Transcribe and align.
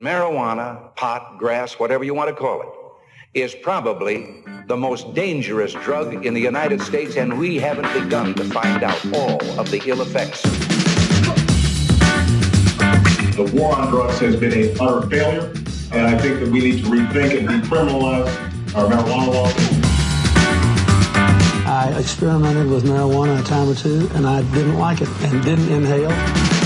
Marijuana, 0.00 0.94
pot, 0.94 1.38
grass, 1.38 1.80
whatever 1.80 2.04
you 2.04 2.14
want 2.14 2.28
to 2.28 2.34
call 2.34 2.62
it, 2.62 2.68
is 3.34 3.52
probably 3.52 4.44
the 4.68 4.76
most 4.76 5.12
dangerous 5.12 5.72
drug 5.72 6.24
in 6.24 6.34
the 6.34 6.40
United 6.40 6.80
States, 6.80 7.16
and 7.16 7.36
we 7.36 7.56
haven't 7.56 7.92
begun 8.00 8.32
to 8.34 8.44
find 8.44 8.84
out 8.84 9.04
all 9.12 9.42
of 9.58 9.68
the 9.72 9.82
ill 9.86 10.00
effects. 10.00 10.42
The 13.34 13.50
war 13.52 13.74
on 13.74 13.90
drugs 13.90 14.20
has 14.20 14.36
been 14.36 14.52
a 14.52 14.72
utter 14.80 15.04
failure, 15.08 15.52
and 15.90 16.06
I 16.06 16.16
think 16.16 16.38
that 16.44 16.48
we 16.48 16.60
need 16.60 16.84
to 16.84 16.90
rethink 16.90 17.36
and 17.36 17.48
decriminalize 17.48 18.28
our 18.76 18.86
marijuana 18.88 19.34
laws. 19.34 19.54
I 21.66 21.92
experimented 21.98 22.68
with 22.68 22.84
marijuana 22.84 23.40
a 23.40 23.42
time 23.42 23.68
or 23.68 23.74
two, 23.74 24.08
and 24.14 24.28
I 24.28 24.42
didn't 24.52 24.78
like 24.78 25.00
it 25.00 25.08
and 25.22 25.42
didn't 25.42 25.72
inhale. 25.72 26.57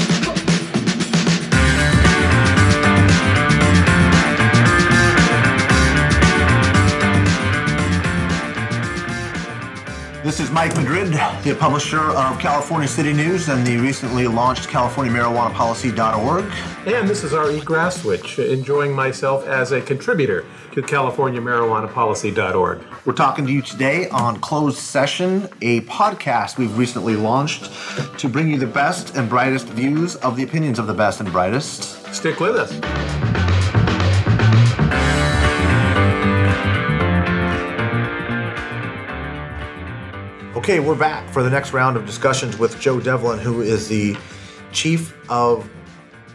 This 10.32 10.40
is 10.40 10.50
Mike 10.50 10.74
Madrid, 10.76 11.08
the 11.44 11.54
publisher 11.60 12.00
of 12.00 12.38
California 12.38 12.88
City 12.88 13.12
News 13.12 13.50
and 13.50 13.66
the 13.66 13.76
recently 13.76 14.26
launched 14.26 14.70
CaliforniaMarijuanaPolicy.org. 14.70 16.50
And 16.86 17.06
this 17.06 17.22
is 17.22 17.34
R.E. 17.34 17.60
Graswich, 17.60 18.38
enjoying 18.38 18.94
myself 18.94 19.46
as 19.46 19.72
a 19.72 19.82
contributor 19.82 20.46
to 20.72 20.80
CaliforniaMarijuanaPolicy.org. 20.80 22.80
We're 23.04 23.12
talking 23.12 23.44
to 23.44 23.52
you 23.52 23.60
today 23.60 24.08
on 24.08 24.40
Closed 24.40 24.78
Session, 24.78 25.50
a 25.60 25.82
podcast 25.82 26.56
we've 26.56 26.78
recently 26.78 27.14
launched 27.14 27.70
to 28.18 28.26
bring 28.26 28.48
you 28.48 28.58
the 28.58 28.66
best 28.66 29.14
and 29.14 29.28
brightest 29.28 29.66
views 29.66 30.16
of 30.16 30.38
the 30.38 30.44
opinions 30.44 30.78
of 30.78 30.86
the 30.86 30.94
best 30.94 31.20
and 31.20 31.30
brightest. 31.30 32.02
Stick 32.14 32.40
with 32.40 32.56
us. 32.56 33.31
Okay, 40.62 40.78
we're 40.78 40.94
back 40.94 41.28
for 41.30 41.42
the 41.42 41.50
next 41.50 41.72
round 41.72 41.96
of 41.96 42.06
discussions 42.06 42.56
with 42.56 42.78
Joe 42.78 43.00
Devlin, 43.00 43.40
who 43.40 43.62
is 43.62 43.88
the 43.88 44.16
Chief 44.70 45.12
of 45.28 45.68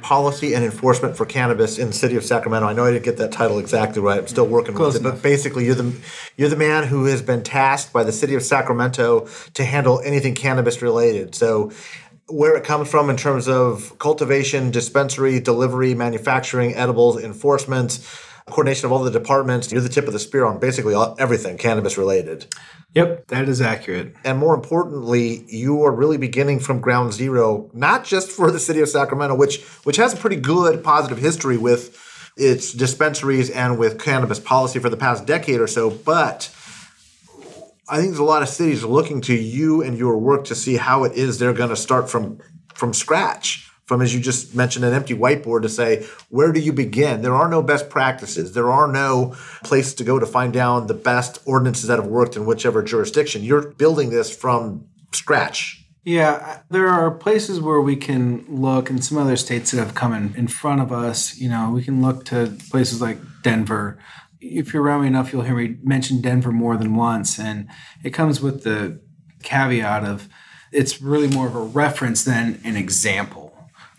Policy 0.01 0.53
and 0.53 0.65
Enforcement 0.65 1.15
for 1.15 1.25
Cannabis 1.25 1.77
in 1.77 1.87
the 1.87 1.93
City 1.93 2.17
of 2.17 2.25
Sacramento. 2.25 2.67
I 2.67 2.73
know 2.73 2.83
I 2.83 2.91
didn't 2.91 3.05
get 3.05 3.15
that 3.19 3.31
title 3.31 3.57
exactly 3.57 4.01
right. 4.01 4.19
I'm 4.19 4.27
still 4.27 4.45
working 4.45 4.75
Close 4.75 4.95
with 4.95 5.05
it, 5.05 5.09
but 5.09 5.23
basically, 5.23 5.65
you're 5.65 5.75
the 5.75 5.95
you're 6.35 6.49
the 6.49 6.57
man 6.57 6.83
who 6.83 7.05
has 7.05 7.21
been 7.21 7.41
tasked 7.41 7.93
by 7.93 8.03
the 8.03 8.11
City 8.11 8.35
of 8.35 8.43
Sacramento 8.43 9.29
to 9.53 9.63
handle 9.63 10.01
anything 10.01 10.35
cannabis 10.35 10.81
related. 10.81 11.33
So. 11.33 11.71
Where 12.29 12.57
it 12.57 12.65
comes 12.65 12.91
from 12.91 13.09
in 13.09 13.15
terms 13.15 13.47
of 13.47 13.97
cultivation, 13.99 14.69
dispensary, 14.69 15.39
delivery, 15.39 15.95
manufacturing, 15.95 16.75
edibles, 16.75 17.23
enforcement, 17.23 18.05
coordination 18.49 18.85
of 18.85 18.91
all 18.91 19.03
the 19.03 19.11
departments. 19.11 19.71
You're 19.71 19.81
the 19.81 19.89
tip 19.89 20.07
of 20.07 20.13
the 20.13 20.19
spear 20.19 20.45
on 20.45 20.59
basically 20.59 20.93
all, 20.93 21.15
everything 21.19 21.57
cannabis 21.57 21.97
related. 21.97 22.47
Yep, 22.93 23.27
that 23.27 23.49
is 23.49 23.61
accurate. 23.61 24.15
And 24.23 24.39
more 24.39 24.55
importantly, 24.55 25.45
you 25.47 25.83
are 25.83 25.91
really 25.91 26.17
beginning 26.17 26.59
from 26.59 26.79
ground 26.79 27.13
zero, 27.13 27.69
not 27.73 28.05
just 28.05 28.31
for 28.31 28.49
the 28.49 28.59
city 28.59 28.79
of 28.79 28.89
Sacramento, 28.89 29.35
which 29.35 29.63
which 29.83 29.97
has 29.97 30.13
a 30.13 30.17
pretty 30.17 30.37
good 30.37 30.83
positive 30.83 31.17
history 31.17 31.57
with 31.57 32.03
its 32.37 32.71
dispensaries 32.71 33.49
and 33.49 33.77
with 33.77 33.99
cannabis 33.99 34.39
policy 34.39 34.79
for 34.79 34.89
the 34.89 34.97
past 34.97 35.25
decade 35.25 35.59
or 35.59 35.67
so, 35.67 35.89
but 35.89 36.49
I 37.89 37.97
think 37.97 38.09
there's 38.09 38.19
a 38.19 38.23
lot 38.23 38.41
of 38.41 38.49
cities 38.49 38.83
looking 38.83 39.21
to 39.21 39.33
you 39.33 39.81
and 39.81 39.97
your 39.97 40.17
work 40.17 40.45
to 40.45 40.55
see 40.55 40.75
how 40.75 41.03
it 41.05 41.13
is 41.13 41.39
they're 41.39 41.53
going 41.53 41.69
to 41.69 41.75
start 41.75 42.09
from 42.09 42.39
from 42.73 42.93
scratch. 42.93 43.66
From 43.87 44.01
as 44.01 44.13
you 44.13 44.19
just 44.19 44.53
mentioned, 44.53 44.83
an 44.83 44.93
empty 44.93 45.15
whiteboard 45.15 45.61
to 45.61 45.69
say, 45.69 46.05
where 46.27 46.51
do 46.51 46.59
you 46.59 46.73
begin? 46.73 47.21
There 47.21 47.33
are 47.33 47.47
no 47.47 47.63
best 47.63 47.89
practices. 47.89 48.53
There 48.53 48.69
are 48.69 48.91
no 48.91 49.33
places 49.63 49.93
to 49.95 50.03
go 50.03 50.19
to 50.19 50.25
find 50.25 50.51
down 50.51 50.87
the 50.87 50.93
best 50.93 51.39
ordinances 51.45 51.87
that 51.87 51.97
have 51.97 52.07
worked 52.07 52.35
in 52.35 52.45
whichever 52.45 52.83
jurisdiction. 52.83 53.43
You're 53.43 53.71
building 53.71 54.09
this 54.09 54.35
from 54.35 54.85
scratch. 55.13 55.85
Yeah, 56.03 56.59
there 56.69 56.87
are 56.87 57.11
places 57.11 57.61
where 57.61 57.79
we 57.79 57.95
can 57.95 58.45
look, 58.49 58.89
and 58.89 59.03
some 59.03 59.17
other 59.17 59.37
states 59.37 59.71
that 59.71 59.77
have 59.77 59.95
come 59.95 60.13
in, 60.13 60.35
in 60.35 60.47
front 60.47 60.81
of 60.81 60.91
us. 60.91 61.37
You 61.37 61.49
know, 61.49 61.71
we 61.71 61.83
can 61.83 62.01
look 62.01 62.25
to 62.25 62.57
places 62.69 63.01
like 63.01 63.17
Denver. 63.41 63.97
If 64.41 64.73
you're 64.73 64.83
around 64.83 65.01
me 65.01 65.07
enough, 65.07 65.31
you'll 65.31 65.43
hear 65.43 65.55
me 65.55 65.77
mention 65.81 66.21
Denver 66.21 66.51
more 66.51 66.75
than 66.75 66.95
once. 66.95 67.39
And 67.39 67.69
it 68.03 68.11
comes 68.11 68.41
with 68.41 68.63
the 68.63 69.01
caveat 69.43 70.03
of 70.03 70.27
it's 70.73 71.01
really 71.01 71.27
more 71.27 71.47
of 71.47 71.55
a 71.55 71.61
reference 71.61 72.23
than 72.23 72.59
an 72.63 72.75
example. 72.75 73.46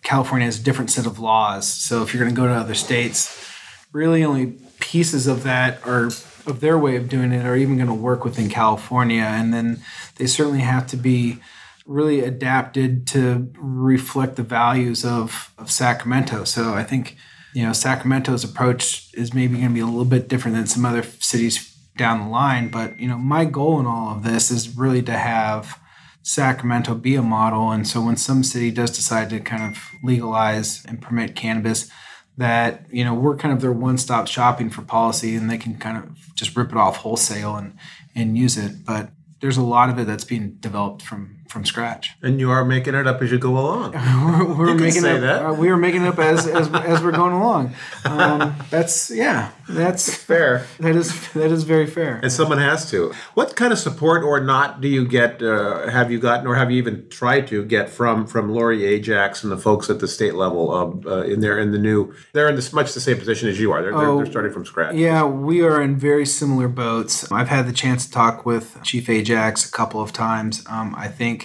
California 0.02 0.46
has 0.46 0.60
a 0.60 0.62
different 0.62 0.90
set 0.90 1.06
of 1.06 1.18
laws. 1.18 1.66
So 1.66 2.02
if 2.02 2.14
you're 2.14 2.22
going 2.22 2.34
to 2.34 2.40
go 2.40 2.46
to 2.46 2.54
other 2.54 2.74
states, 2.74 3.50
really 3.92 4.24
only 4.24 4.58
pieces 4.80 5.26
of 5.26 5.42
that 5.42 5.84
are 5.86 6.10
of 6.46 6.60
their 6.60 6.78
way 6.78 6.96
of 6.96 7.08
doing 7.08 7.32
it 7.32 7.44
are 7.44 7.56
even 7.56 7.76
going 7.76 7.88
to 7.88 7.94
work 7.94 8.24
within 8.24 8.48
California. 8.48 9.22
And 9.22 9.52
then 9.52 9.82
they 10.16 10.26
certainly 10.26 10.60
have 10.60 10.86
to 10.88 10.96
be 10.96 11.38
really 11.86 12.20
adapted 12.20 13.06
to 13.08 13.50
reflect 13.58 14.36
the 14.36 14.42
values 14.42 15.04
of, 15.04 15.52
of 15.58 15.70
Sacramento. 15.70 16.44
So 16.44 16.74
I 16.74 16.84
think, 16.84 17.16
you 17.54 17.62
know, 17.64 17.72
Sacramento's 17.72 18.44
approach 18.44 19.10
is 19.14 19.34
maybe 19.34 19.56
going 19.56 19.68
to 19.68 19.74
be 19.74 19.80
a 19.80 19.86
little 19.86 20.04
bit 20.04 20.28
different 20.28 20.56
than 20.56 20.66
some 20.66 20.84
other 20.84 21.02
cities 21.02 21.76
down 21.96 22.20
the 22.20 22.28
line. 22.28 22.70
But, 22.70 22.98
you 23.00 23.08
know, 23.08 23.18
my 23.18 23.44
goal 23.44 23.80
in 23.80 23.86
all 23.86 24.14
of 24.14 24.22
this 24.22 24.50
is 24.50 24.76
really 24.76 25.02
to 25.02 25.12
have 25.12 25.78
Sacramento 26.22 26.94
be 26.94 27.14
a 27.14 27.22
model. 27.22 27.70
And 27.70 27.86
so 27.86 28.02
when 28.02 28.16
some 28.16 28.44
city 28.44 28.70
does 28.70 28.90
decide 28.90 29.30
to 29.30 29.40
kind 29.40 29.74
of 29.74 29.82
legalize 30.02 30.84
and 30.86 31.00
permit 31.00 31.34
cannabis, 31.34 31.90
that 32.38 32.86
you 32.90 33.04
know 33.04 33.12
we're 33.12 33.36
kind 33.36 33.52
of 33.52 33.60
their 33.60 33.72
one-stop 33.72 34.26
shopping 34.26 34.70
for 34.70 34.82
policy 34.82 35.34
and 35.34 35.50
they 35.50 35.58
can 35.58 35.76
kind 35.76 35.98
of 35.98 36.34
just 36.34 36.56
rip 36.56 36.70
it 36.70 36.78
off 36.78 36.98
wholesale 36.98 37.56
and 37.56 37.76
and 38.14 38.38
use 38.38 38.56
it 38.56 38.84
but 38.86 39.10
there's 39.40 39.56
a 39.56 39.62
lot 39.62 39.90
of 39.90 39.98
it 39.98 40.06
that's 40.06 40.24
being 40.24 40.52
developed 40.60 41.02
from 41.02 41.37
from 41.48 41.64
scratch 41.64 42.10
And 42.22 42.38
you 42.40 42.50
are 42.50 42.64
making 42.64 42.94
it 42.94 43.06
up 43.06 43.20
as 43.22 43.30
you 43.32 43.38
go 43.38 43.56
along. 43.58 43.92
we're, 43.94 44.54
we're 44.54 44.66
You 44.70 44.74
can 44.74 44.82
making 44.84 45.02
say 45.02 45.16
it 45.16 45.20
that. 45.20 45.44
uh, 45.46 45.52
we 45.52 45.68
are 45.70 45.76
making 45.76 46.02
it 46.04 46.08
up 46.08 46.18
as, 46.18 46.46
as 46.46 46.68
as 46.74 47.02
we're 47.02 47.12
going 47.12 47.32
along 47.32 47.74
um, 48.04 48.54
that's 48.70 49.10
yeah 49.10 49.50
that's 49.68 50.14
Fair. 50.14 50.66
that 50.80 50.96
is 50.96 51.30
that 51.32 51.50
is 51.50 51.64
very 51.64 51.86
fair 51.86 52.20
And 52.22 52.32
someone 52.32 52.58
has 52.58 52.90
to. 52.90 53.12
What 53.34 53.54
kind 53.56 53.72
of 53.72 53.78
support 53.78 54.22
or 54.24 54.40
not 54.40 54.80
do 54.80 54.88
you 54.88 55.06
get? 55.06 55.42
Uh, 55.42 55.88
have 55.88 56.10
you 56.10 56.18
gotten, 56.18 56.46
or 56.46 56.54
have 56.54 56.70
you 56.70 56.78
even 56.78 57.06
tried 57.10 57.46
to 57.48 57.64
get 57.64 57.90
from 57.90 58.26
from 58.26 58.50
Lori 58.50 58.84
Ajax 58.94 59.42
and 59.42 59.52
the 59.52 59.58
folks 59.58 59.90
at 59.90 59.98
the 60.00 60.08
state 60.08 60.34
level? 60.34 60.62
Of, 60.74 61.06
uh, 61.06 61.22
in 61.32 61.40
there, 61.40 61.58
in 61.58 61.72
the 61.72 61.78
new, 61.78 62.14
they're 62.32 62.48
in 62.48 62.56
this 62.56 62.72
much 62.72 62.94
the 62.94 63.00
same 63.00 63.18
position 63.18 63.48
as 63.48 63.60
you 63.60 63.70
are. 63.72 63.82
They're, 63.82 63.92
they're, 63.92 64.08
Oh, 64.08 64.16
they're 64.18 64.30
starting 64.34 64.52
from 64.52 64.64
scratch. 64.64 64.94
Yeah, 64.94 65.24
we 65.24 65.60
are 65.62 65.80
in 65.82 65.96
very 65.98 66.24
similar 66.26 66.68
boats. 66.68 67.30
I've 67.30 67.48
had 67.56 67.66
the 67.66 67.72
chance 67.84 68.06
to 68.06 68.10
talk 68.10 68.46
with 68.46 68.78
Chief 68.82 69.08
Ajax 69.10 69.68
a 69.68 69.72
couple 69.72 70.00
of 70.00 70.10
times. 70.12 70.64
Um, 70.66 70.94
I 70.96 71.08
think 71.08 71.37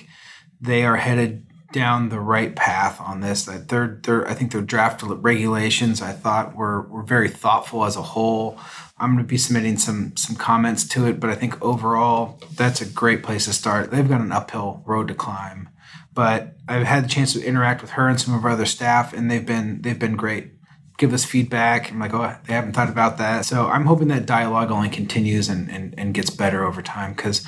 they 0.64 0.84
are 0.86 0.96
headed 0.96 1.46
down 1.74 2.10
the 2.10 2.20
right 2.20 2.56
path 2.56 3.02
on 3.02 3.20
this. 3.20 3.46
That 3.46 3.68
They're, 3.68 4.00
they're, 4.04 4.28
I 4.28 4.34
think 4.34 4.52
their 4.52 4.62
draft 4.62 5.04
regulations 5.04 6.02
I 6.02 6.14
thought 6.14 6.56
were, 6.56 6.84
were 6.84 7.04
very 7.04 7.30
thoughtful 7.30 7.84
as 7.84 7.96
a 7.98 8.02
whole. 8.02 8.58
I'm 8.98 9.14
going 9.14 9.26
to 9.26 9.28
be 9.28 9.38
submitting 9.38 9.78
some 9.78 10.16
some 10.16 10.36
comments 10.36 10.88
to 10.90 11.06
it, 11.08 11.20
but 11.20 11.30
I 11.30 11.36
think 11.36 11.62
overall 11.62 12.40
that's 12.56 12.80
a 12.80 12.86
great 12.86 13.24
place 13.24 13.46
to 13.46 13.54
start. 13.54 13.92
They've 13.92 14.08
got 14.08 14.22
an 14.22 14.32
uphill 14.32 14.84
road 14.86 15.10
to 15.10 15.16
climb, 15.16 15.68
but 16.14 16.56
I've 16.70 16.86
had 16.86 17.04
the 17.04 17.10
chance 17.10 17.34
to 17.34 17.44
interact 17.44 17.82
with 17.82 17.92
her 17.92 18.08
and 18.08 18.22
some 18.22 18.34
of 18.34 18.46
our 18.46 18.52
other 18.52 18.68
staff, 18.68 19.12
and 19.12 19.30
they've 19.30 19.46
been 19.46 19.82
they've 19.82 20.00
been 20.00 20.16
great 20.16 20.54
give 20.98 21.14
us 21.14 21.26
feedback. 21.26 21.92
I'm 21.92 22.00
like, 22.00 22.14
oh, 22.14 22.36
they 22.46 22.54
haven't 22.54 22.74
thought 22.74 22.90
about 22.90 23.18
that. 23.18 23.46
So 23.46 23.68
I'm 23.68 23.86
hoping 23.86 24.10
that 24.10 24.26
dialogue 24.26 24.72
only 24.72 24.90
continues 24.90 25.50
and, 25.50 25.70
and, 25.70 25.96
and 25.98 26.14
gets 26.14 26.30
better 26.30 26.64
over 26.64 26.82
time 26.82 27.14
because 27.14 27.46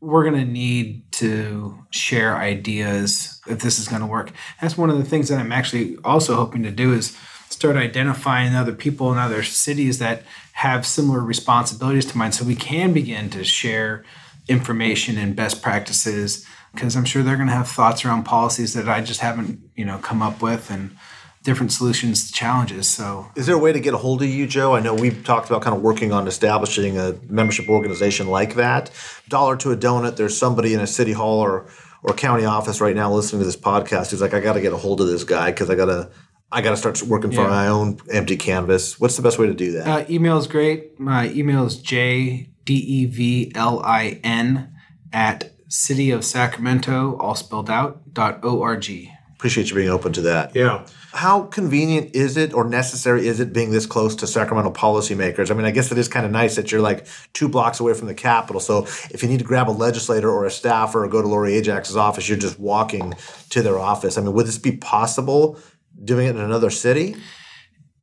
we're 0.00 0.22
going 0.22 0.36
to 0.36 0.50
need 0.50 1.10
to 1.12 1.84
share 1.90 2.36
ideas 2.36 3.40
if 3.48 3.60
this 3.60 3.78
is 3.78 3.88
going 3.88 4.00
to 4.00 4.06
work. 4.06 4.32
That's 4.60 4.78
one 4.78 4.90
of 4.90 4.98
the 4.98 5.04
things 5.04 5.28
that 5.28 5.38
I'm 5.38 5.52
actually 5.52 5.96
also 6.04 6.36
hoping 6.36 6.62
to 6.62 6.70
do 6.70 6.92
is 6.92 7.16
start 7.50 7.76
identifying 7.76 8.54
other 8.54 8.74
people 8.74 9.10
in 9.12 9.18
other 9.18 9.42
cities 9.42 9.98
that 9.98 10.22
have 10.52 10.86
similar 10.86 11.20
responsibilities 11.20 12.06
to 12.06 12.18
mine 12.18 12.32
so 12.32 12.44
we 12.44 12.54
can 12.54 12.92
begin 12.92 13.30
to 13.30 13.42
share 13.42 14.04
information 14.48 15.18
and 15.18 15.34
best 15.34 15.62
practices 15.62 16.46
because 16.72 16.96
I'm 16.96 17.04
sure 17.04 17.22
they're 17.22 17.36
going 17.36 17.48
to 17.48 17.54
have 17.54 17.68
thoughts 17.68 18.04
around 18.04 18.24
policies 18.24 18.74
that 18.74 18.88
I 18.88 19.00
just 19.00 19.20
haven't, 19.20 19.60
you 19.74 19.84
know, 19.84 19.98
come 19.98 20.22
up 20.22 20.42
with 20.42 20.70
and 20.70 20.96
different 21.42 21.72
solutions 21.72 22.26
to 22.26 22.32
challenges. 22.32 22.88
So 22.88 23.26
Is 23.36 23.46
there 23.46 23.54
a 23.54 23.58
way 23.58 23.72
to 23.72 23.80
get 23.80 23.94
a 23.94 23.98
hold 23.98 24.22
of 24.22 24.28
you, 24.28 24.46
Joe? 24.46 24.74
I 24.74 24.80
know 24.80 24.94
we've 24.94 25.24
talked 25.24 25.48
about 25.48 25.62
kind 25.62 25.74
of 25.76 25.82
working 25.82 26.12
on 26.12 26.26
establishing 26.28 26.98
a 26.98 27.14
membership 27.28 27.68
organization 27.68 28.28
like 28.28 28.54
that. 28.56 28.90
Dollar 29.28 29.56
to 29.58 29.70
a 29.72 29.76
donut, 29.76 30.16
there's 30.16 30.36
somebody 30.36 30.74
in 30.74 30.80
a 30.80 30.86
city 30.86 31.12
hall 31.12 31.40
or 31.40 31.66
or 32.04 32.14
county 32.14 32.44
office 32.44 32.80
right 32.80 32.94
now 32.94 33.12
listening 33.12 33.40
to 33.40 33.44
this 33.46 33.56
podcast 33.56 34.10
who's 34.12 34.20
like, 34.20 34.32
I 34.32 34.38
got 34.40 34.52
to 34.52 34.60
get 34.60 34.72
a 34.72 34.76
hold 34.76 35.00
of 35.00 35.08
this 35.08 35.24
guy 35.24 35.50
because 35.50 35.68
I 35.68 35.74
got 35.74 35.86
to 35.86 36.10
I 36.52 36.62
got 36.62 36.70
to 36.70 36.76
start 36.76 37.02
working 37.02 37.30
for 37.32 37.42
Yeah. 37.42 37.48
my 37.48 37.66
own 37.68 37.98
empty 38.10 38.36
canvas. 38.36 38.98
What's 39.00 39.16
the 39.16 39.22
best 39.22 39.38
way 39.38 39.46
to 39.48 39.54
do 39.54 39.72
that? 39.72 39.86
uh, 39.86 40.04
email 40.08 40.38
is 40.38 40.46
great. 40.46 40.98
My 41.00 41.28
email 41.30 41.64
is 41.66 41.76
j 41.76 42.50
d 42.64 42.74
e 42.74 43.06
v 43.06 43.52
l 43.54 43.80
i 43.84 44.20
n 44.22 44.72
at 45.12 45.52
city 45.68 46.10
of 46.10 46.24
Sacramento, 46.24 47.16
all 47.18 47.34
spelled 47.34 47.68
out, 47.68 48.14
dot 48.14 48.42
org. 48.44 48.86
Appreciate 49.34 49.68
you 49.70 49.76
being 49.76 49.88
open 49.90 50.12
to 50.14 50.22
that. 50.22 50.54
Yeah. 50.54 50.86
How 51.12 51.44
convenient 51.44 52.14
is 52.14 52.36
it 52.36 52.52
or 52.52 52.68
necessary 52.68 53.26
is 53.26 53.40
it 53.40 53.52
being 53.52 53.70
this 53.70 53.86
close 53.86 54.14
to 54.16 54.26
Sacramento 54.26 54.72
policymakers? 54.72 55.50
I 55.50 55.54
mean, 55.54 55.64
I 55.64 55.70
guess 55.70 55.90
it 55.90 55.96
is 55.96 56.06
kind 56.06 56.26
of 56.26 56.32
nice 56.32 56.56
that 56.56 56.70
you're 56.70 56.82
like 56.82 57.06
two 57.32 57.48
blocks 57.48 57.80
away 57.80 57.94
from 57.94 58.08
the 58.08 58.14
Capitol. 58.14 58.60
So 58.60 58.84
if 59.10 59.22
you 59.22 59.28
need 59.28 59.38
to 59.38 59.44
grab 59.44 59.70
a 59.70 59.72
legislator 59.72 60.30
or 60.30 60.44
a 60.44 60.50
staffer 60.50 61.04
or 61.04 61.08
go 61.08 61.22
to 61.22 61.28
Lori 61.28 61.56
Ajax's 61.56 61.96
office, 61.96 62.28
you're 62.28 62.36
just 62.36 62.60
walking 62.60 63.14
to 63.50 63.62
their 63.62 63.78
office. 63.78 64.18
I 64.18 64.20
mean, 64.20 64.34
would 64.34 64.46
this 64.46 64.58
be 64.58 64.76
possible 64.76 65.58
doing 66.04 66.26
it 66.26 66.36
in 66.36 66.42
another 66.42 66.70
city? 66.70 67.16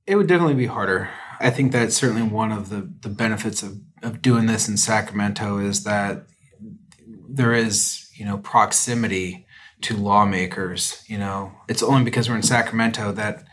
It 0.07 0.15
would 0.15 0.27
definitely 0.27 0.55
be 0.55 0.67
harder. 0.67 1.09
I 1.39 1.51
think 1.51 1.71
that's 1.71 1.95
certainly 1.95 2.23
one 2.23 2.51
of 2.51 2.69
the, 2.69 2.91
the 3.01 3.09
benefits 3.09 3.61
of, 3.61 3.79
of 4.01 4.21
doing 4.21 4.47
this 4.47 4.67
in 4.67 4.77
Sacramento 4.77 5.59
is 5.59 5.83
that 5.83 6.25
there 7.29 7.53
is, 7.53 8.09
you 8.15 8.25
know, 8.25 8.37
proximity 8.37 9.44
to 9.85 9.95
lawmakers. 9.95 11.03
You 11.07 11.17
know, 11.17 11.51
it's 11.67 11.83
only 11.83 12.03
because 12.03 12.29
we're 12.29 12.35
in 12.35 12.43
Sacramento 12.43 13.11
that 13.13 13.43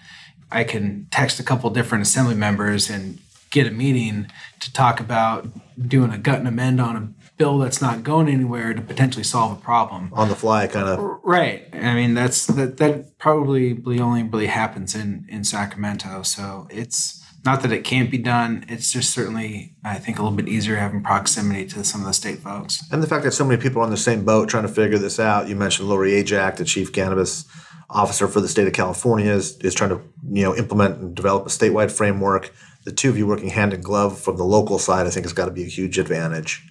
I 0.51 0.65
can 0.65 1.07
text 1.11 1.41
a 1.41 1.43
couple 1.43 1.69
different 1.71 2.03
assembly 2.03 2.35
members 2.35 2.91
and 2.91 3.19
get 3.51 3.67
a 3.67 3.71
meeting 3.71 4.31
to 4.61 4.73
talk 4.73 4.99
about 4.99 5.47
doing 5.89 6.11
a 6.11 6.19
gut 6.19 6.39
and 6.39 6.49
amend 6.49 6.81
on 6.81 6.97
a 6.97 7.09
bill 7.37 7.59
that's 7.59 7.81
not 7.83 8.03
going 8.03 8.29
anywhere 8.29 8.73
to 8.73 8.81
potentially 8.81 9.25
solve 9.25 9.59
a 9.59 9.61
problem. 9.61 10.11
On 10.13 10.29
the 10.29 10.35
fly, 10.35 10.67
kind 10.67 10.89
of. 10.89 11.21
Right. 11.23 11.69
I 11.73 11.95
mean, 11.95 12.15
that's 12.15 12.47
that 12.47 12.79
that 12.79 13.19
probably 13.19 13.79
only 14.01 14.23
really 14.23 14.47
happens 14.47 14.95
in 14.95 15.27
in 15.29 15.45
Sacramento. 15.45 16.23
So 16.23 16.67
it's 16.71 17.22
not 17.45 17.63
that 17.63 17.73
it 17.73 17.83
can't 17.83 18.11
be 18.11 18.19
done. 18.19 18.65
It's 18.69 18.93
just 18.93 19.13
certainly, 19.13 19.75
I 19.85 19.99
think, 19.99 20.19
a 20.19 20.23
little 20.23 20.37
bit 20.37 20.49
easier 20.49 20.77
having 20.77 21.03
proximity 21.03 21.67
to 21.67 21.83
some 21.83 22.01
of 22.01 22.07
the 22.07 22.13
state 22.13 22.39
folks. 22.39 22.85
And 22.93 23.03
the 23.03 23.07
fact 23.07 23.25
that 23.25 23.33
so 23.33 23.45
many 23.45 23.61
people 23.61 23.81
are 23.81 23.85
on 23.85 23.91
the 23.91 23.97
same 23.97 24.25
boat 24.25 24.49
trying 24.49 24.63
to 24.63 24.69
figure 24.69 24.99
this 24.99 25.19
out. 25.19 25.49
You 25.49 25.57
mentioned 25.57 25.89
Lori 25.89 26.15
Ajax, 26.15 26.59
the 26.59 26.65
chief 26.65 26.93
cannabis 26.93 27.45
officer 27.91 28.29
for 28.29 28.41
the 28.41 28.49
state 28.49 28.67
of 28.67 28.73
California, 28.73 29.33
is, 29.33 29.59
is 29.59 29.75
trying 29.75 29.91
to 29.91 30.01
you 30.31 30.45
know 30.45 30.55
implement 30.55 30.99
and 30.99 31.15
develop 31.15 31.47
a 31.47 31.49
statewide 31.49 31.91
framework. 31.91 32.53
The 32.85 32.93
two 32.93 33.11
of 33.11 33.19
you 33.19 33.27
working 33.27 33.49
hand 33.49 33.73
in 33.73 33.81
glove 33.81 34.19
from 34.19 34.37
the 34.37 34.45
local 34.45 34.79
side, 34.79 35.07
I 35.07 35.11
think, 35.11 35.25
has 35.25 35.33
got 35.33 35.47
to 35.47 35.53
be 35.53 35.63
a 35.63 35.69
huge 35.69 35.99
advantage. 35.99 36.67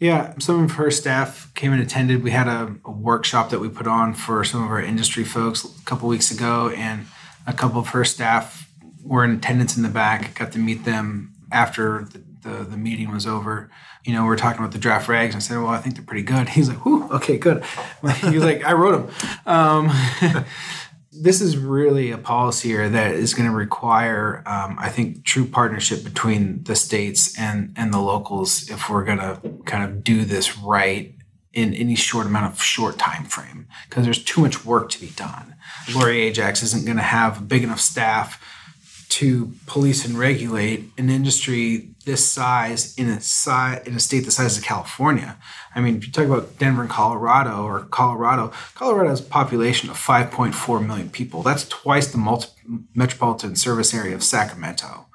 Yeah, 0.00 0.34
some 0.38 0.64
of 0.64 0.72
her 0.72 0.90
staff 0.90 1.52
came 1.54 1.72
and 1.72 1.80
attended. 1.80 2.22
We 2.24 2.32
had 2.32 2.48
a, 2.48 2.76
a 2.84 2.90
workshop 2.90 3.50
that 3.50 3.60
we 3.60 3.68
put 3.68 3.86
on 3.86 4.12
for 4.12 4.42
some 4.44 4.64
of 4.64 4.70
our 4.70 4.82
industry 4.82 5.24
folks 5.24 5.64
a 5.64 5.84
couple 5.84 6.08
weeks 6.08 6.32
ago, 6.32 6.70
and 6.70 7.06
a 7.46 7.52
couple 7.52 7.80
of 7.80 7.88
her 7.88 8.04
staff 8.04 8.63
were 9.04 9.24
in 9.24 9.32
attendance 9.32 9.76
in 9.76 9.82
the 9.82 9.88
back. 9.88 10.34
Got 10.34 10.52
to 10.52 10.58
meet 10.58 10.84
them 10.84 11.34
after 11.52 12.08
the, 12.10 12.48
the, 12.48 12.64
the 12.64 12.76
meeting 12.76 13.10
was 13.12 13.26
over. 13.26 13.70
You 14.04 14.12
know, 14.12 14.24
we 14.24 14.30
are 14.30 14.36
talking 14.36 14.58
about 14.60 14.72
the 14.72 14.78
draft 14.78 15.08
regs. 15.08 15.34
I 15.34 15.38
said, 15.38 15.58
"Well, 15.58 15.68
I 15.68 15.78
think 15.78 15.94
they're 15.96 16.04
pretty 16.04 16.22
good." 16.22 16.48
He's 16.50 16.68
like, 16.68 16.84
"Whew, 16.84 17.08
okay, 17.12 17.38
good." 17.38 17.62
He 18.20 18.34
was 18.34 18.44
like, 18.44 18.64
"I 18.64 18.72
wrote 18.72 19.06
them." 19.06 19.14
Um, 19.46 19.92
this 21.12 21.40
is 21.40 21.56
really 21.56 22.10
a 22.10 22.18
policy 22.18 22.68
here 22.68 22.88
that 22.88 23.14
is 23.14 23.34
going 23.34 23.48
to 23.48 23.54
require, 23.54 24.42
um, 24.46 24.76
I 24.78 24.88
think, 24.88 25.24
true 25.24 25.46
partnership 25.46 26.02
between 26.02 26.64
the 26.64 26.74
states 26.74 27.38
and 27.38 27.72
and 27.76 27.94
the 27.94 28.00
locals 28.00 28.68
if 28.70 28.90
we're 28.90 29.04
going 29.04 29.18
to 29.18 29.40
kind 29.64 29.84
of 29.84 30.02
do 30.02 30.24
this 30.24 30.58
right 30.58 31.14
in 31.52 31.72
any 31.72 31.94
short 31.94 32.26
amount 32.26 32.52
of 32.52 32.60
short 32.60 32.98
time 32.98 33.24
frame 33.24 33.68
because 33.88 34.04
there's 34.04 34.22
too 34.22 34.40
much 34.40 34.64
work 34.64 34.90
to 34.90 35.00
be 35.00 35.10
done. 35.10 35.54
Lori 35.94 36.20
Ajax 36.22 36.62
isn't 36.62 36.84
going 36.84 36.96
to 36.96 37.02
have 37.02 37.38
a 37.38 37.42
big 37.42 37.62
enough 37.62 37.80
staff 37.80 38.40
to 39.08 39.52
police 39.66 40.04
and 40.04 40.18
regulate 40.18 40.90
an 40.98 41.10
industry 41.10 41.90
this 42.04 42.28
size 42.28 42.94
in 42.96 43.08
a 43.08 43.20
si- 43.20 43.78
in 43.86 43.94
a 43.94 44.00
state 44.00 44.24
the 44.24 44.30
size 44.30 44.58
of 44.58 44.64
California. 44.64 45.36
I 45.74 45.80
mean, 45.80 45.96
if 45.96 46.06
you 46.06 46.12
talk 46.12 46.26
about 46.26 46.58
Denver 46.58 46.82
and 46.82 46.90
Colorado 46.90 47.64
or 47.64 47.80
Colorado, 47.80 48.52
Colorado 48.74 49.10
has 49.10 49.20
a 49.20 49.24
population 49.24 49.90
of 49.90 49.96
5.4 49.96 50.86
million 50.86 51.10
people. 51.10 51.42
That's 51.42 51.66
twice 51.68 52.10
the 52.10 52.18
multi- 52.18 52.50
metropolitan 52.94 53.56
service 53.56 53.94
area 53.94 54.14
of 54.14 54.22
Sacramento, 54.22 55.06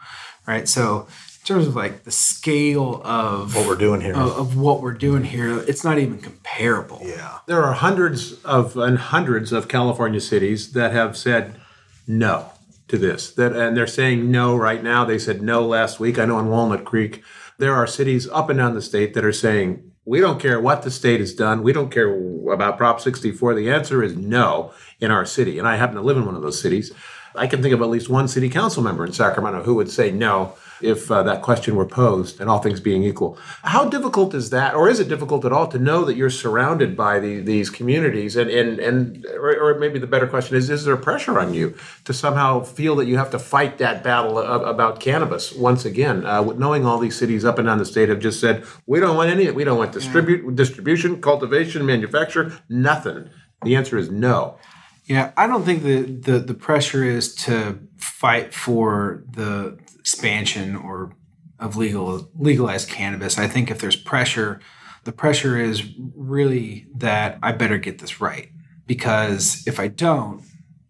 right? 0.47 0.67
So 0.67 1.07
in 1.41 1.45
terms 1.45 1.67
of 1.67 1.75
like 1.75 2.03
the 2.03 2.11
scale 2.11 3.01
of 3.03 3.55
what 3.55 3.67
we're 3.67 3.75
doing 3.75 4.01
here 4.01 4.15
of, 4.15 4.37
of, 4.37 4.57
what 4.57 4.81
we're 4.81 4.93
doing 4.93 5.23
here 5.23 5.57
it's 5.59 5.83
not 5.83 5.97
even 5.97 6.19
comparable 6.19 6.99
yeah 7.01 7.39
there 7.47 7.63
are 7.63 7.73
hundreds 7.73 8.33
of 8.43 8.77
and 8.77 8.97
hundreds 8.99 9.51
of 9.51 9.67
california 9.67 10.19
cities 10.19 10.73
that 10.73 10.91
have 10.91 11.17
said 11.17 11.55
no 12.05 12.51
to 12.89 12.97
this. 12.97 13.31
That 13.31 13.55
and 13.55 13.75
they're 13.75 13.87
saying 13.87 14.29
no 14.29 14.55
right 14.55 14.83
now. 14.83 15.05
They 15.05 15.19
said 15.19 15.41
no 15.41 15.65
last 15.65 15.99
week. 15.99 16.19
I 16.19 16.25
know 16.25 16.39
in 16.39 16.49
Walnut 16.49 16.85
Creek, 16.85 17.23
there 17.57 17.75
are 17.75 17.87
cities 17.87 18.27
up 18.29 18.49
and 18.49 18.59
down 18.59 18.73
the 18.73 18.81
state 18.81 19.13
that 19.13 19.25
are 19.25 19.33
saying 19.33 19.91
we 20.05 20.19
don't 20.19 20.39
care 20.39 20.59
what 20.59 20.81
the 20.81 20.89
state 20.89 21.19
has 21.19 21.33
done. 21.33 21.61
We 21.61 21.71
don't 21.71 21.91
care 21.91 22.09
about 22.51 22.77
Prop 22.77 22.99
64. 22.99 23.53
The 23.53 23.69
answer 23.69 24.01
is 24.01 24.15
no 24.15 24.73
in 24.99 25.11
our 25.11 25.25
city. 25.25 25.59
And 25.59 25.67
I 25.67 25.75
happen 25.75 25.95
to 25.95 26.01
live 26.01 26.17
in 26.17 26.25
one 26.25 26.35
of 26.35 26.41
those 26.41 26.59
cities. 26.59 26.91
I 27.35 27.47
can 27.47 27.61
think 27.61 27.73
of 27.73 27.81
at 27.81 27.89
least 27.89 28.09
one 28.09 28.27
city 28.27 28.49
council 28.49 28.83
member 28.83 29.05
in 29.05 29.13
Sacramento 29.13 29.63
who 29.63 29.75
would 29.75 29.89
say 29.89 30.11
no 30.11 30.55
if 30.81 31.11
uh, 31.11 31.23
that 31.23 31.41
question 31.41 31.75
were 31.75 31.85
posed 31.85 32.39
and 32.39 32.49
all 32.49 32.59
things 32.59 32.79
being 32.79 33.03
equal. 33.03 33.37
How 33.63 33.85
difficult 33.89 34.33
is 34.33 34.49
that, 34.51 34.75
or 34.75 34.89
is 34.89 34.99
it 34.99 35.09
difficult 35.09 35.45
at 35.45 35.51
all 35.51 35.67
to 35.67 35.79
know 35.79 36.05
that 36.05 36.15
you're 36.15 36.29
surrounded 36.29 36.95
by 36.95 37.19
the, 37.19 37.39
these 37.41 37.69
communities? 37.69 38.35
And, 38.35 38.49
and, 38.49 38.79
and 38.79 39.25
or, 39.25 39.59
or, 39.59 39.79
maybe 39.79 39.99
the 39.99 40.07
better 40.07 40.27
question 40.27 40.55
is, 40.55 40.69
is 40.69 40.85
there 40.85 40.97
pressure 40.97 41.39
on 41.39 41.53
you 41.53 41.75
to 42.05 42.13
somehow 42.13 42.61
feel 42.61 42.95
that 42.97 43.07
you 43.07 43.17
have 43.17 43.31
to 43.31 43.39
fight 43.39 43.77
that 43.77 44.03
battle 44.03 44.39
about 44.39 44.99
cannabis 44.99 45.53
once 45.53 45.85
again, 45.85 46.25
uh, 46.25 46.41
knowing 46.41 46.85
all 46.85 46.97
these 46.97 47.17
cities 47.17 47.45
up 47.45 47.57
and 47.59 47.67
down 47.67 47.77
the 47.77 47.85
state 47.85 48.09
have 48.09 48.19
just 48.19 48.39
said, 48.39 48.63
we 48.85 48.99
don't 48.99 49.15
want 49.15 49.29
any, 49.29 49.49
we 49.51 49.63
don't 49.63 49.77
want 49.77 49.91
distribute, 49.91 50.55
distribution, 50.55 51.21
cultivation, 51.21 51.85
manufacture, 51.85 52.53
nothing. 52.69 53.29
The 53.63 53.75
answer 53.75 53.97
is 53.97 54.09
no. 54.09 54.57
Yeah, 55.09 55.31
I 55.35 55.47
don't 55.47 55.65
think 55.65 55.81
the, 55.81 56.03
the, 56.03 56.37
the 56.37 56.53
pressure 56.53 57.03
is 57.03 57.33
to 57.45 57.79
fight 57.97 58.53
for 58.53 59.23
the 59.27 59.79
expansion 59.97 60.75
or 60.75 61.13
of 61.57 61.75
legal 61.75 62.29
legalized 62.35 62.89
cannabis. 62.89 63.39
I 63.39 63.47
think 63.47 63.71
if 63.71 63.79
there's 63.79 63.95
pressure, 63.95 64.61
the 65.05 65.11
pressure 65.11 65.59
is 65.59 65.83
really 66.15 66.85
that 66.95 67.39
I 67.41 67.53
better 67.53 67.79
get 67.79 67.97
this 67.97 68.21
right 68.21 68.49
because 68.85 69.63
if 69.65 69.79
I 69.79 69.87
don't, 69.87 70.43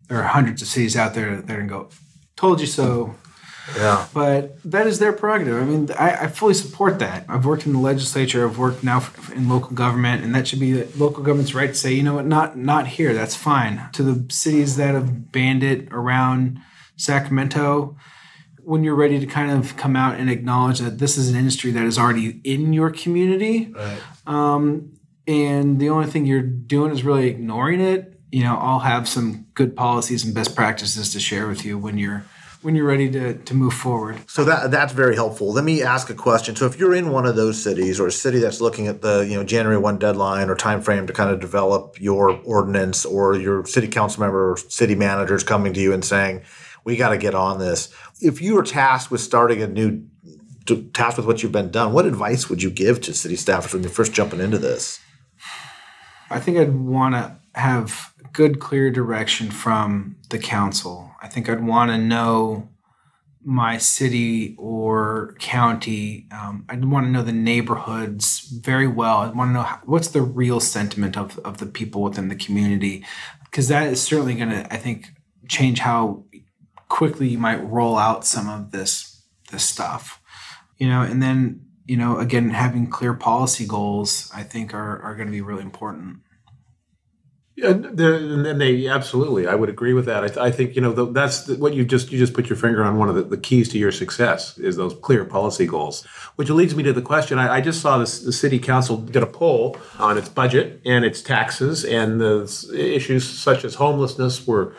there 0.10 0.19
are 0.19 0.27
hundreds 0.27 0.62
of 0.62 0.68
cities 0.68 0.98
out 0.98 1.13
there 1.13 1.38
that 1.42 1.50
are 1.50 1.65
going 1.65 1.69
to 1.69 1.74
go, 1.74 1.89
"Told 2.36 2.60
you 2.60 2.68
so." 2.68 3.15
Yeah. 3.75 4.07
But 4.13 4.62
that 4.63 4.88
is 4.88 5.00
their 5.00 5.13
prerogative. 5.13 5.62
I 5.62 5.66
mean, 5.66 5.89
I, 5.98 6.25
I, 6.25 6.27
fully 6.27 6.54
support 6.54 7.00
that. 7.00 7.25
I've 7.27 7.45
worked 7.45 7.66
in 7.66 7.74
the 7.74 7.80
legislature. 7.80 8.48
I've 8.48 8.57
worked 8.57 8.83
now 8.83 9.07
in 9.33 9.50
local 9.50 9.71
government, 9.71 10.24
and 10.24 10.33
that 10.36 10.48
should 10.48 10.60
be 10.60 10.74
the 10.74 10.98
local 10.98 11.24
government's 11.24 11.54
right 11.54 11.69
to 11.69 11.75
say, 11.75 11.94
you 11.94 12.04
know 12.04 12.16
what, 12.16 12.25
not 12.25 12.57
not 12.57 12.88
here. 12.88 13.13
That's 13.13 13.36
fine. 13.36 13.89
To 13.94 14.04
the 14.04 14.31
cities 14.33 14.77
that 14.77 14.94
have 14.94 15.31
banned 15.31 15.63
it 15.63 15.88
around 15.92 16.60
Sacramento, 16.98 17.98
when 18.63 18.83
you're 18.83 18.95
ready 18.95 19.19
to 19.19 19.25
kind 19.25 19.51
of 19.51 19.75
come 19.77 19.95
out 19.95 20.19
and 20.19 20.30
acknowledge 20.30 20.79
that 20.79 21.00
this 21.00 21.17
is 21.17 21.29
an 21.29 21.36
industry 21.36 21.72
that 21.72 21.86
is 21.86 21.98
already 21.98 22.39
in 22.44 22.74
your 22.74 22.91
community, 22.91 23.74
right. 23.74 24.00
um, 24.27 24.94
and 25.27 25.79
the 25.79 25.89
only 25.89 26.08
thing 26.08 26.25
you're 26.25 26.41
doing 26.41 26.91
is 26.91 27.03
really 27.03 27.27
ignoring 27.27 27.82
it, 27.82 28.20
you 28.32 28.44
know, 28.44 28.58
I'll 28.58 28.79
have 28.79 29.08
some 29.08 29.48
good 29.53 29.75
policies 29.75 30.24
and 30.24 30.34
best 30.34 30.55
practices 30.55 31.12
to 31.13 31.20
share 31.20 31.48
with 31.48 31.65
you 31.65 31.77
when 31.77 31.98
you're 31.98 32.25
when 32.62 32.75
you're 32.75 32.86
ready 32.86 33.10
to, 33.10 33.36
to 33.36 33.54
move 33.54 33.74
forward. 33.74 34.20
So 34.30 34.44
that 34.44 34.72
that's 34.72 34.94
very 34.94 35.16
helpful. 35.16 35.54
Let 35.54 35.63
me 35.63 35.82
ask 35.82 36.10
a 36.10 36.13
question. 36.13 36.56
So 36.56 36.66
if 36.66 36.78
you're 36.78 36.94
in 36.94 37.12
one 37.12 37.25
of 37.25 37.36
those 37.36 37.62
cities 37.62 38.00
or 38.00 38.08
a 38.08 38.12
city 38.12 38.39
that's 38.39 38.60
looking 38.60 38.88
at 38.88 39.01
the 39.01 39.25
you 39.28 39.36
know 39.36 39.44
January 39.44 39.78
one 39.78 39.98
deadline 39.98 40.50
or 40.50 40.56
time 40.56 40.82
frame 40.82 41.08
to 41.08 41.13
kind 41.13 41.30
of 41.30 41.39
develop 41.39 42.00
your 42.00 42.32
ordinance 42.44 43.06
or 43.06 43.36
your 43.36 43.66
city 43.66 43.88
council 43.88 44.22
member 44.22 44.51
or 44.51 44.58
city 44.58 44.96
managers 44.96 45.44
coming 45.44 45.74
to 45.74 45.80
you 45.80 45.94
and 45.94 46.04
saying, 46.04 46.42
we 46.84 46.96
got 46.96 47.10
to 47.10 47.18
get 47.18 47.36
on 47.36 47.60
this. 47.60 47.94
If 48.22 48.42
you 48.42 48.56
were 48.56 48.63
tasked 48.63 49.12
with 49.12 49.22
starting 49.22 49.62
a 49.62 49.68
new 49.68 50.06
tasked 50.94 51.18
with 51.18 51.25
what 51.25 51.42
you've 51.42 51.51
been 51.51 51.72
done, 51.72 51.94
what 51.94 52.06
advice 52.06 52.50
would 52.50 52.62
you 52.62 52.70
give 52.70 53.01
to 53.01 53.13
city 53.13 53.36
staffers 53.36 53.74
when 53.74 53.84
you're 53.84 53.92
first 53.92 54.13
jumping 54.13 54.39
into 54.39 54.58
this? 54.58 55.00
I 56.30 56.39
think 56.39 56.58
I'd 56.58 56.75
want 56.75 57.16
to 57.16 57.36
have 57.56 58.13
good, 58.34 58.60
clear 58.60 58.92
direction 58.92 59.50
from 59.50 60.16
the 60.30 60.38
council. 60.38 61.09
I 61.22 61.28
think 61.28 61.50
I'd 61.50 61.64
want 61.64 61.92
to 61.92 61.98
know 61.98 62.70
my 63.42 63.78
city 63.78 64.56
or 64.58 65.36
county. 65.40 66.28
Um, 66.32 66.66
I'd 66.70 66.86
want 66.86 67.06
to 67.06 67.12
know 67.12 67.24
the 67.24 67.32
neighborhoods 67.32 68.42
very 68.42 68.88
well. 68.88 69.20
I'd 69.20 69.36
want 69.36 69.50
to 69.50 69.54
know 69.54 69.62
how, 69.62 69.80
what's 69.86 70.10
the 70.10 70.22
real 70.22 70.60
sentiment 70.60 71.18
of, 71.18 71.40
of 71.40 71.58
the 71.58 71.66
people 71.66 72.02
within 72.02 72.28
the 72.28 72.36
community, 72.36 73.06
because 73.46 73.68
that 73.70 73.88
is 73.88 74.02
certainly 74.02 74.36
going 74.36 74.50
to, 74.50 74.74
I 74.74 74.78
think, 74.78 75.10
change 75.48 75.80
how 75.80 76.26
quickly 76.90 77.30
you 77.30 77.38
might 77.38 77.64
roll 77.64 77.98
out 77.98 78.26
some 78.26 78.50
of 78.50 78.72
this 78.72 79.24
this 79.52 79.64
stuff 79.64 80.22
you 80.78 80.88
know 80.88 81.02
and 81.02 81.22
then 81.22 81.62
you 81.86 81.96
know 81.96 82.18
again 82.18 82.50
having 82.50 82.88
clear 82.88 83.14
policy 83.14 83.66
goals 83.66 84.30
i 84.34 84.44
think 84.44 84.74
are, 84.74 85.02
are 85.02 85.16
going 85.16 85.28
to 85.28 85.32
be 85.32 85.42
really 85.42 85.62
important 85.62 86.18
yeah, 87.62 87.72
and 87.72 88.62
they 88.62 88.88
absolutely. 88.88 89.46
I 89.46 89.56
would 89.56 89.70
agree 89.70 89.94
with 89.94 90.06
that. 90.06 90.24
I, 90.24 90.28
th- 90.28 90.38
I 90.38 90.50
think 90.51 90.75
you 90.75 90.82
know 90.82 90.94
the, 90.94 91.06
that's 91.06 91.44
the, 91.44 91.56
what 91.56 91.74
you 91.74 91.84
just 91.84 92.12
you 92.12 92.18
just 92.18 92.34
put 92.34 92.50
your 92.50 92.56
finger 92.56 92.84
on 92.84 92.98
one 92.98 93.10
of 93.10 93.16
the, 93.16 93.24
the, 93.24 93.38
keys 93.38 93.68
to 93.70 93.78
your 93.78 93.92
success 93.92 94.58
is 94.58 94.78
those 94.78 94.94
clear 94.94 95.25
policy 95.25 95.66
goals. 95.66 96.06
Which 96.38 96.50
leads 96.50 96.74
me 96.74 96.84
to 96.84 96.94
the 96.94 97.01
question. 97.01 97.38
I, 97.38 97.56
I 97.56 97.62
just 97.62 97.82
saw 97.82 97.98
this, 97.98 98.22
the 98.22 98.32
city 98.32 98.60
council 98.60 98.98
did 98.98 99.24
a 99.24 99.28
poll 99.28 99.78
on 99.98 100.18
its 100.18 100.30
budget 100.30 100.82
and 100.86 101.04
its 101.04 101.22
taxes, 101.22 101.84
and 101.84 102.22
the 102.22 102.48
issues 102.74 103.28
such 103.28 103.66
as 103.66 103.75
homelessness 103.75 104.48
were 104.48 104.74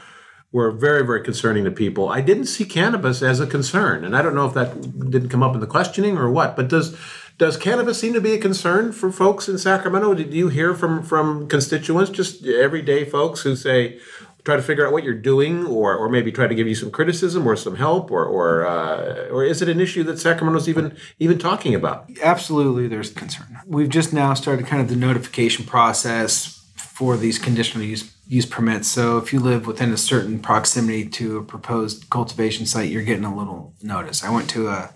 were 0.53 0.73
very, 0.73 1.05
very 1.07 1.23
concerning 1.23 1.65
to 1.65 1.71
people. 1.71 2.09
I 2.09 2.21
didn't 2.21 2.47
see 2.47 2.65
cannabis 2.65 3.23
as 3.23 3.41
a 3.41 3.47
concern, 3.47 4.05
and 4.05 4.17
I 4.17 4.23
don't 4.23 4.35
know 4.35 4.47
if 4.47 4.55
that 4.55 5.11
didn't 5.11 5.29
come 5.29 5.43
up 5.43 5.55
in 5.55 5.61
the 5.61 5.67
questioning 5.67 6.17
or 6.17 6.31
what. 6.31 6.57
But 6.57 6.69
does 6.69 6.97
does 7.41 7.57
cannabis 7.57 7.99
seem 7.99 8.13
to 8.13 8.21
be 8.21 8.35
a 8.35 8.39
concern 8.39 8.93
for 8.93 9.11
folks 9.11 9.49
in 9.49 9.57
Sacramento? 9.57 10.13
Did 10.13 10.35
you 10.35 10.49
hear 10.49 10.75
from 10.75 11.03
from 11.03 11.49
constituents, 11.49 12.11
just 12.11 12.45
everyday 12.45 13.07
folks 13.07 13.41
who 13.41 13.57
say, 13.57 13.99
try 14.45 14.57
to 14.57 14.63
figure 14.63 14.87
out 14.87 14.93
what 14.93 15.05
you're 15.05 15.15
doing, 15.15 15.67
or 15.67 15.97
or 15.97 16.11
maybe 16.11 16.31
try 16.31 16.47
to 16.47 16.55
give 16.55 16.69
you 16.69 16.75
some 16.75 16.91
criticism 16.91 17.49
or 17.49 17.57
some 17.57 17.77
help, 17.77 18.11
or 18.11 18.27
or 18.27 18.67
uh, 18.67 19.29
or 19.31 19.43
is 19.43 19.63
it 19.63 19.71
an 19.71 19.81
issue 19.81 20.03
that 20.03 20.19
Sacramento's 20.19 20.69
even 20.69 20.95
even 21.19 21.39
talking 21.39 21.75
about? 21.75 22.11
Absolutely, 22.23 22.87
there's 22.87 23.11
concern. 23.11 23.59
We've 23.67 23.89
just 23.89 24.13
now 24.13 24.35
started 24.35 24.67
kind 24.67 24.83
of 24.83 24.89
the 24.89 24.97
notification 24.97 25.65
process 25.65 26.63
for 26.77 27.17
these 27.17 27.39
conditional 27.39 27.85
use 27.85 28.13
use 28.29 28.45
permits. 28.45 28.87
So 28.87 29.17
if 29.17 29.33
you 29.33 29.41
live 29.41 29.67
within 29.67 29.95
a 29.95 29.97
certain 29.97 30.41
proximity 30.41 31.09
to 31.09 31.39
a 31.39 31.43
proposed 31.43 32.11
cultivation 32.11 32.67
site, 32.67 32.91
you're 32.91 33.03
getting 33.03 33.25
a 33.25 33.35
little 33.35 33.73
notice. 33.83 34.23
I 34.23 34.29
went 34.29 34.51
to 34.51 34.69
a 34.69 34.93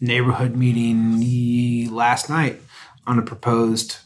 neighborhood 0.00 0.56
meeting 0.56 1.94
last 1.94 2.28
night 2.28 2.60
on 3.06 3.18
a 3.18 3.22
proposed 3.22 3.98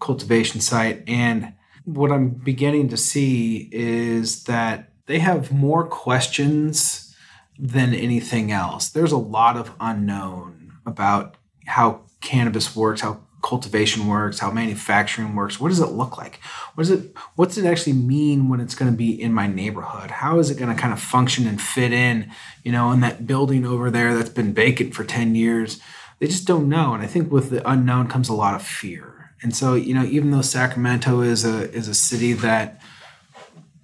cultivation 0.00 0.60
site 0.60 1.02
and 1.06 1.54
what 1.84 2.10
I'm 2.10 2.30
beginning 2.30 2.88
to 2.88 2.96
see 2.96 3.68
is 3.70 4.44
that 4.44 4.90
they 5.06 5.18
have 5.18 5.52
more 5.52 5.86
questions 5.86 7.14
than 7.58 7.94
anything 7.94 8.50
else. 8.50 8.88
There's 8.88 9.12
a 9.12 9.18
lot 9.18 9.56
of 9.56 9.72
unknown 9.78 10.72
about 10.86 11.36
how 11.66 12.02
cannabis 12.20 12.74
works, 12.74 13.02
how 13.02 13.20
cultivation 13.44 14.06
works, 14.06 14.38
how 14.38 14.50
manufacturing 14.50 15.36
works. 15.36 15.60
What 15.60 15.68
does 15.68 15.78
it 15.78 15.90
look 15.90 16.16
like? 16.16 16.40
What 16.74 16.86
does 16.86 16.90
it 16.90 17.14
what's 17.36 17.58
it 17.58 17.66
actually 17.66 17.92
mean 17.92 18.48
when 18.48 18.58
it's 18.58 18.74
going 18.74 18.90
to 18.90 18.96
be 18.96 19.20
in 19.20 19.34
my 19.34 19.46
neighborhood? 19.46 20.10
How 20.10 20.38
is 20.38 20.50
it 20.50 20.58
going 20.58 20.74
to 20.74 20.80
kind 20.80 20.94
of 20.94 20.98
function 20.98 21.46
and 21.46 21.60
fit 21.60 21.92
in, 21.92 22.32
you 22.62 22.72
know, 22.72 22.90
in 22.90 23.00
that 23.00 23.26
building 23.26 23.66
over 23.66 23.90
there 23.90 24.16
that's 24.16 24.30
been 24.30 24.54
vacant 24.54 24.94
for 24.94 25.04
10 25.04 25.34
years? 25.34 25.78
They 26.18 26.26
just 26.26 26.46
don't 26.46 26.70
know. 26.70 26.94
And 26.94 27.02
I 27.02 27.06
think 27.06 27.30
with 27.30 27.50
the 27.50 27.68
unknown 27.70 28.08
comes 28.08 28.30
a 28.30 28.34
lot 28.34 28.54
of 28.54 28.62
fear. 28.62 29.30
And 29.42 29.54
so, 29.54 29.74
you 29.74 29.92
know, 29.92 30.04
even 30.04 30.30
though 30.30 30.40
Sacramento 30.40 31.20
is 31.20 31.44
a 31.44 31.70
is 31.70 31.86
a 31.86 31.94
city 31.94 32.32
that 32.32 32.80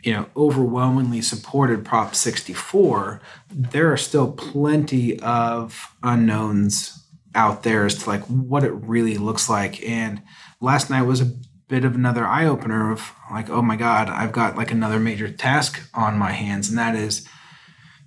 you 0.02 0.14
know 0.14 0.24
overwhelmingly 0.34 1.20
supported 1.20 1.84
Prop 1.84 2.14
64, 2.14 3.20
there 3.50 3.92
are 3.92 3.98
still 3.98 4.32
plenty 4.32 5.20
of 5.20 5.94
unknowns 6.02 7.00
out 7.34 7.62
there 7.62 7.86
as 7.86 7.96
to 7.96 8.08
like 8.08 8.22
what 8.22 8.64
it 8.64 8.72
really 8.72 9.16
looks 9.16 9.48
like. 9.48 9.82
And 9.86 10.22
last 10.60 10.90
night 10.90 11.02
was 11.02 11.20
a 11.20 11.32
bit 11.68 11.84
of 11.84 11.94
another 11.94 12.26
eye 12.26 12.46
opener 12.46 12.90
of 12.90 13.12
like, 13.30 13.48
oh 13.48 13.62
my 13.62 13.76
God, 13.76 14.08
I've 14.08 14.32
got 14.32 14.56
like 14.56 14.70
another 14.70 14.98
major 14.98 15.30
task 15.30 15.80
on 15.94 16.18
my 16.18 16.32
hands, 16.32 16.68
and 16.68 16.78
that 16.78 16.96
is 16.96 17.26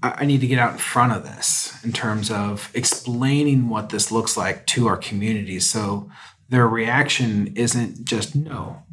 I 0.03 0.25
need 0.25 0.41
to 0.41 0.47
get 0.47 0.59
out 0.59 0.73
in 0.73 0.79
front 0.79 1.13
of 1.13 1.23
this 1.23 1.81
in 1.81 1.93
terms 1.93 2.29
of 2.29 2.69
explaining 2.73 3.69
what 3.69 3.87
this 3.87 4.11
looks 4.11 4.35
like 4.35 4.67
to 4.67 4.87
our 4.87 4.97
community. 4.97 5.61
So 5.61 6.11
their 6.49 6.67
reaction 6.67 7.53
isn't 7.55 8.03
just 8.03 8.35
no. 8.35 8.83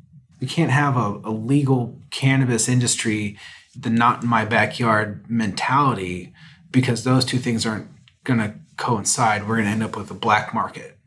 We 0.40 0.46
can't 0.46 0.70
have 0.70 0.96
a, 0.96 1.20
a 1.24 1.32
legal 1.32 1.98
cannabis 2.12 2.68
industry, 2.68 3.36
the 3.76 3.90
not 3.90 4.22
in 4.22 4.28
my 4.28 4.44
backyard 4.44 5.28
mentality, 5.28 6.32
because 6.70 7.02
those 7.02 7.24
two 7.24 7.38
things 7.38 7.66
aren't 7.66 7.88
going 8.22 8.38
to 8.38 8.54
coincide, 8.80 9.46
we're 9.46 9.56
going 9.56 9.66
to 9.66 9.72
end 9.72 9.84
up 9.84 9.96
with 9.96 10.10
a 10.10 10.14
black 10.14 10.52
market. 10.52 10.98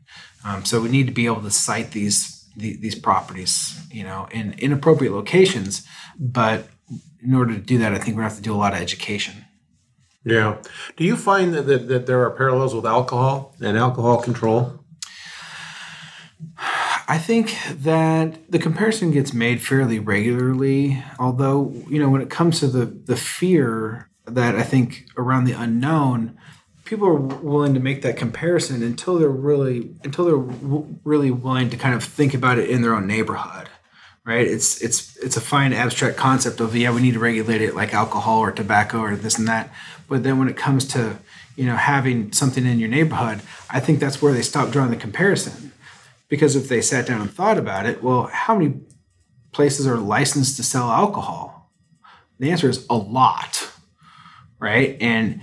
Um, 0.46 0.64
so 0.64 0.80
we 0.80 0.88
need 0.88 1.06
to 1.06 1.12
be 1.12 1.26
able 1.26 1.42
to 1.42 1.50
site 1.50 1.90
these 1.90 2.30
these 2.56 2.94
properties, 2.94 3.76
you 3.90 4.04
know, 4.04 4.28
in 4.30 4.54
inappropriate 4.58 5.12
locations. 5.12 5.84
But 6.16 6.68
in 7.20 7.34
order 7.34 7.52
to 7.54 7.60
do 7.60 7.78
that, 7.78 7.92
I 7.92 7.98
think 7.98 8.16
we 8.16 8.22
have 8.22 8.36
to 8.36 8.42
do 8.42 8.54
a 8.54 8.60
lot 8.64 8.74
of 8.74 8.80
education. 8.80 9.44
Yeah. 10.24 10.58
Do 10.96 11.04
you 11.04 11.16
find 11.16 11.52
that, 11.52 11.66
that, 11.66 11.88
that 11.88 12.06
there 12.06 12.22
are 12.22 12.30
parallels 12.30 12.74
with 12.74 12.86
alcohol 12.86 13.56
and 13.60 13.76
alcohol 13.76 14.22
control? 14.22 14.84
I 17.08 17.18
think 17.18 17.56
that 17.68 18.50
the 18.50 18.58
comparison 18.58 19.10
gets 19.10 19.32
made 19.32 19.60
fairly 19.60 19.98
regularly, 19.98 21.02
although, 21.18 21.72
you 21.88 21.98
know, 21.98 22.08
when 22.08 22.22
it 22.22 22.30
comes 22.30 22.60
to 22.60 22.68
the, 22.68 22.86
the 22.86 23.16
fear 23.16 24.08
that 24.26 24.54
I 24.54 24.62
think 24.62 25.06
around 25.16 25.44
the 25.44 25.52
unknown, 25.52 26.38
people 26.84 27.06
are 27.08 27.14
willing 27.14 27.74
to 27.74 27.80
make 27.80 28.02
that 28.02 28.16
comparison 28.16 28.82
until 28.82 29.18
they're 29.18 29.28
really 29.28 29.94
until 30.04 30.24
they're 30.24 30.36
w- 30.36 30.98
really 31.04 31.30
willing 31.30 31.70
to 31.70 31.76
kind 31.76 31.94
of 31.94 32.04
think 32.04 32.34
about 32.34 32.58
it 32.58 32.70
in 32.70 32.82
their 32.82 32.94
own 32.94 33.06
neighborhood 33.06 33.68
right? 34.24 34.46
It's 34.46 34.80
it's 34.82 35.16
it's 35.18 35.36
a 35.36 35.40
fine 35.40 35.72
abstract 35.72 36.16
concept 36.16 36.60
of 36.60 36.74
yeah 36.74 36.92
we 36.92 37.02
need 37.02 37.14
to 37.14 37.18
regulate 37.18 37.60
it 37.60 37.74
like 37.74 37.94
alcohol 37.94 38.40
or 38.40 38.50
tobacco 38.52 39.00
or 39.00 39.16
this 39.16 39.38
and 39.38 39.46
that. 39.48 39.70
But 40.08 40.22
then 40.22 40.38
when 40.38 40.48
it 40.48 40.56
comes 40.56 40.86
to 40.88 41.18
you 41.56 41.66
know 41.66 41.76
having 41.76 42.32
something 42.32 42.66
in 42.66 42.80
your 42.80 42.88
neighborhood 42.88 43.40
i 43.70 43.78
think 43.78 44.00
that's 44.00 44.20
where 44.20 44.32
they 44.32 44.42
stop 44.42 44.70
drawing 44.70 44.90
the 44.90 44.96
comparison. 44.96 45.72
Because 46.28 46.56
if 46.56 46.68
they 46.68 46.80
sat 46.80 47.06
down 47.06 47.20
and 47.20 47.30
thought 47.30 47.58
about 47.58 47.86
it 47.86 48.02
well 48.02 48.24
how 48.32 48.56
many 48.56 48.80
places 49.52 49.86
are 49.86 49.98
licensed 49.98 50.56
to 50.56 50.62
sell 50.62 50.90
alcohol? 50.90 51.70
The 52.40 52.50
answer 52.50 52.68
is 52.68 52.86
a 52.90 52.96
lot 52.96 53.70
right? 54.60 54.96
And 55.02 55.42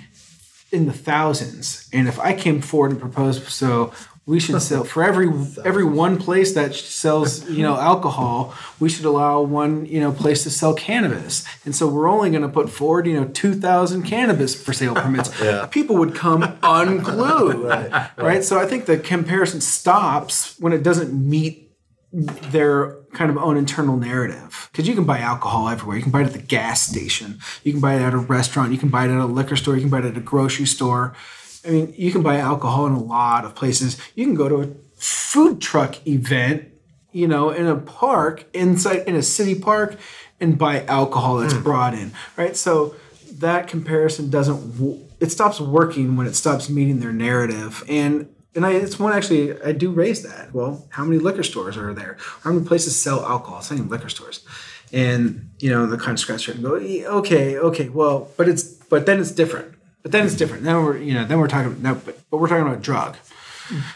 in 0.71 0.85
the 0.85 0.93
thousands. 0.93 1.89
And 1.91 2.07
if 2.07 2.19
I 2.19 2.33
came 2.33 2.61
forward 2.61 2.91
and 2.91 2.99
proposed, 2.99 3.43
so 3.49 3.91
we 4.25 4.39
should 4.39 4.61
sell 4.61 4.83
for 4.83 5.03
every 5.03 5.27
every 5.65 5.83
one 5.83 6.17
place 6.17 6.53
that 6.53 6.73
sells 6.73 7.49
you 7.49 7.63
know 7.63 7.75
alcohol, 7.75 8.53
we 8.79 8.89
should 8.89 9.05
allow 9.05 9.41
one 9.41 9.85
you 9.85 9.99
know 9.99 10.11
place 10.11 10.43
to 10.43 10.49
sell 10.49 10.73
cannabis. 10.73 11.45
And 11.65 11.75
so 11.75 11.87
we're 11.87 12.09
only 12.09 12.29
going 12.29 12.43
to 12.43 12.49
put 12.49 12.69
forward 12.69 13.07
you 13.07 13.19
know 13.19 13.27
two 13.27 13.53
thousand 13.53 14.03
cannabis 14.03 14.59
for 14.59 14.73
sale 14.73 14.95
permits. 14.95 15.31
yeah. 15.41 15.65
People 15.67 15.97
would 15.97 16.15
come 16.15 16.57
unglued, 16.63 17.55
right, 17.59 17.91
right. 17.91 18.09
right? 18.17 18.43
So 18.43 18.59
I 18.59 18.65
think 18.65 18.85
the 18.85 18.97
comparison 18.97 19.61
stops 19.61 20.59
when 20.59 20.73
it 20.73 20.83
doesn't 20.83 21.13
meet 21.13 21.71
their 22.13 23.00
kind 23.13 23.29
of 23.29 23.37
own 23.37 23.57
internal 23.57 23.97
narrative. 23.97 24.69
Because 24.71 24.87
you 24.87 24.95
can 24.95 25.05
buy 25.05 25.19
alcohol 25.19 25.69
everywhere. 25.69 25.97
You 25.97 26.03
can 26.03 26.11
buy 26.11 26.21
it 26.21 26.27
at 26.27 26.33
the 26.33 26.39
gas 26.39 26.81
station. 26.87 27.39
You 27.63 27.73
can 27.73 27.81
buy 27.81 27.95
it 27.95 28.01
at 28.01 28.13
a 28.13 28.17
restaurant. 28.17 28.71
You 28.71 28.77
can 28.77 28.89
buy 28.89 29.05
it 29.05 29.11
at 29.11 29.19
a 29.19 29.25
liquor 29.25 29.55
store. 29.55 29.75
You 29.75 29.81
can 29.81 29.89
buy 29.89 29.99
it 29.99 30.05
at 30.05 30.17
a 30.17 30.21
grocery 30.21 30.65
store. 30.65 31.13
I 31.65 31.69
mean, 31.69 31.93
you 31.95 32.11
can 32.11 32.23
buy 32.23 32.37
alcohol 32.37 32.87
in 32.87 32.93
a 32.93 33.01
lot 33.01 33.45
of 33.45 33.55
places. 33.55 33.97
You 34.15 34.25
can 34.25 34.35
go 34.35 34.49
to 34.49 34.61
a 34.61 34.67
food 34.95 35.61
truck 35.61 36.05
event, 36.07 36.67
you 37.11 37.27
know, 37.27 37.49
in 37.49 37.67
a 37.67 37.75
park 37.75 38.45
inside 38.53 39.07
in 39.07 39.15
a 39.15 39.23
city 39.23 39.59
park 39.59 39.97
and 40.39 40.57
buy 40.57 40.83
alcohol 40.85 41.37
that's 41.37 41.53
mm. 41.53 41.63
brought 41.63 41.93
in, 41.93 42.11
right? 42.35 42.55
So 42.57 42.95
that 43.33 43.67
comparison 43.67 44.29
doesn't 44.29 45.09
it 45.19 45.31
stops 45.31 45.59
working 45.59 46.15
when 46.15 46.25
it 46.27 46.35
stops 46.35 46.69
meeting 46.69 46.99
their 46.99 47.13
narrative 47.13 47.83
and 47.87 48.27
and 48.55 48.65
I, 48.65 48.73
it's 48.73 48.99
one 48.99 49.13
actually 49.13 49.61
I 49.61 49.71
do 49.71 49.91
raise 49.91 50.23
that. 50.23 50.53
Well, 50.53 50.85
how 50.89 51.03
many 51.03 51.19
liquor 51.19 51.43
stores 51.43 51.77
are 51.77 51.93
there? 51.93 52.17
How 52.41 52.51
many 52.51 52.65
places 52.65 52.99
sell 52.99 53.25
alcohol? 53.25 53.59
It's 53.59 53.71
not 53.71 53.77
even 53.77 53.89
liquor 53.89 54.09
stores. 54.09 54.45
And 54.91 55.49
you 55.59 55.69
know, 55.69 55.85
the 55.85 55.97
kind 55.97 56.11
of 56.11 56.19
scratch 56.19 56.47
and 56.49 56.61
go, 56.61 56.75
okay, 56.75 57.57
okay, 57.57 57.89
well, 57.89 58.29
but 58.37 58.49
it's 58.49 58.63
but 58.63 59.05
then 59.05 59.19
it's 59.19 59.31
different. 59.31 59.75
But 60.03 60.11
then 60.11 60.25
it's 60.25 60.35
different. 60.35 60.63
Then 60.63 60.83
we're 60.83 60.97
you 60.97 61.13
know 61.13 61.25
then 61.25 61.39
we're 61.39 61.47
talking 61.47 61.81
now, 61.81 61.93
but, 61.93 62.19
but 62.29 62.37
we're 62.37 62.47
talking 62.47 62.67
about 62.67 62.81
drug. 62.81 63.15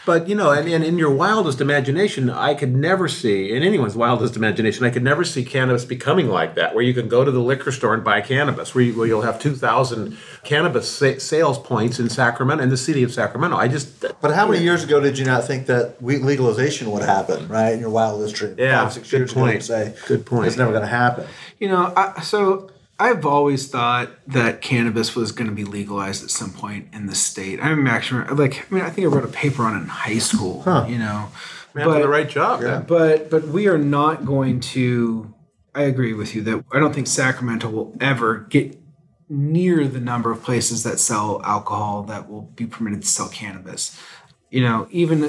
But 0.04 0.28
you 0.28 0.34
know, 0.34 0.50
and, 0.50 0.68
and 0.68 0.84
in 0.84 0.98
your 0.98 1.10
wildest 1.10 1.60
imagination, 1.60 2.30
I 2.30 2.54
could 2.54 2.74
never 2.74 3.08
see 3.08 3.50
in 3.50 3.62
anyone's 3.62 3.96
wildest 3.96 4.36
imagination, 4.36 4.84
I 4.84 4.90
could 4.90 5.02
never 5.02 5.24
see 5.24 5.44
cannabis 5.44 5.84
becoming 5.84 6.28
like 6.28 6.54
that, 6.54 6.74
where 6.74 6.84
you 6.84 6.94
can 6.94 7.08
go 7.08 7.24
to 7.24 7.30
the 7.30 7.40
liquor 7.40 7.72
store 7.72 7.94
and 7.94 8.04
buy 8.04 8.20
cannabis, 8.20 8.74
where, 8.74 8.84
you, 8.84 8.94
will 8.94 9.22
have 9.22 9.40
two 9.40 9.54
thousand 9.54 10.16
cannabis 10.44 10.88
sa- 10.88 11.18
sales 11.18 11.58
points 11.58 11.98
in 11.98 12.08
Sacramento, 12.08 12.62
in 12.62 12.70
the 12.70 12.76
city 12.76 13.02
of 13.02 13.12
Sacramento. 13.12 13.56
I 13.56 13.68
just. 13.68 14.04
But 14.20 14.34
how 14.34 14.46
many 14.48 14.62
years 14.62 14.84
ago 14.84 15.00
did 15.00 15.18
you 15.18 15.24
not 15.24 15.44
think 15.44 15.66
that 15.66 16.02
legalization 16.02 16.90
would 16.92 17.02
happen? 17.02 17.48
Right 17.48 17.72
in 17.72 17.80
your 17.80 17.90
wildest 17.90 18.34
dream, 18.34 18.56
yeah, 18.58 18.84
Five, 18.84 18.92
six 18.92 19.10
good 19.10 19.16
years 19.18 19.34
point. 19.34 19.56
Ago, 19.56 19.60
say 19.60 19.94
good 20.06 20.26
point. 20.26 20.46
It's 20.46 20.56
never 20.56 20.70
going 20.70 20.82
to 20.82 20.88
happen. 20.88 21.26
You 21.58 21.68
know, 21.68 21.92
I, 21.96 22.20
so 22.22 22.70
I've 22.98 23.26
always 23.26 23.68
thought 23.68 24.10
that 24.26 24.62
cannabis 24.62 25.14
was 25.14 25.32
going 25.32 25.48
to 25.48 25.54
be 25.54 25.64
legalized 25.64 26.24
at 26.24 26.30
some 26.30 26.52
point 26.52 26.88
in 26.94 27.06
the 27.06 27.14
state. 27.14 27.60
I'm 27.62 27.86
actually 27.86 28.24
like, 28.34 28.66
I 28.70 28.74
mean, 28.74 28.84
I 28.84 28.90
think 28.90 29.06
I 29.06 29.10
wrote 29.10 29.24
a 29.24 29.28
paper 29.28 29.64
on 29.64 29.76
it 29.76 29.80
in 29.80 29.88
high 29.88 30.18
school. 30.18 30.62
Huh. 30.62 30.86
You 30.88 30.98
know, 30.98 31.28
Man, 31.74 31.86
but, 31.86 32.00
the 32.00 32.08
right 32.08 32.28
job. 32.28 32.62
Yeah. 32.62 32.80
But 32.80 33.28
but 33.28 33.48
we 33.48 33.68
are 33.68 33.76
not 33.76 34.24
going 34.24 34.60
to. 34.60 35.34
I 35.74 35.82
agree 35.82 36.14
with 36.14 36.34
you 36.34 36.40
that 36.42 36.64
I 36.72 36.78
don't 36.78 36.94
think 36.94 37.06
Sacramento 37.06 37.68
will 37.68 37.94
ever 38.00 38.38
get 38.38 38.78
near 39.28 39.86
the 39.86 40.00
number 40.00 40.30
of 40.30 40.42
places 40.42 40.84
that 40.84 40.98
sell 40.98 41.42
alcohol 41.44 42.04
that 42.04 42.30
will 42.30 42.42
be 42.42 42.64
permitted 42.64 43.02
to 43.02 43.08
sell 43.08 43.28
cannabis. 43.28 44.00
You 44.48 44.62
know, 44.62 44.88
even 44.90 45.24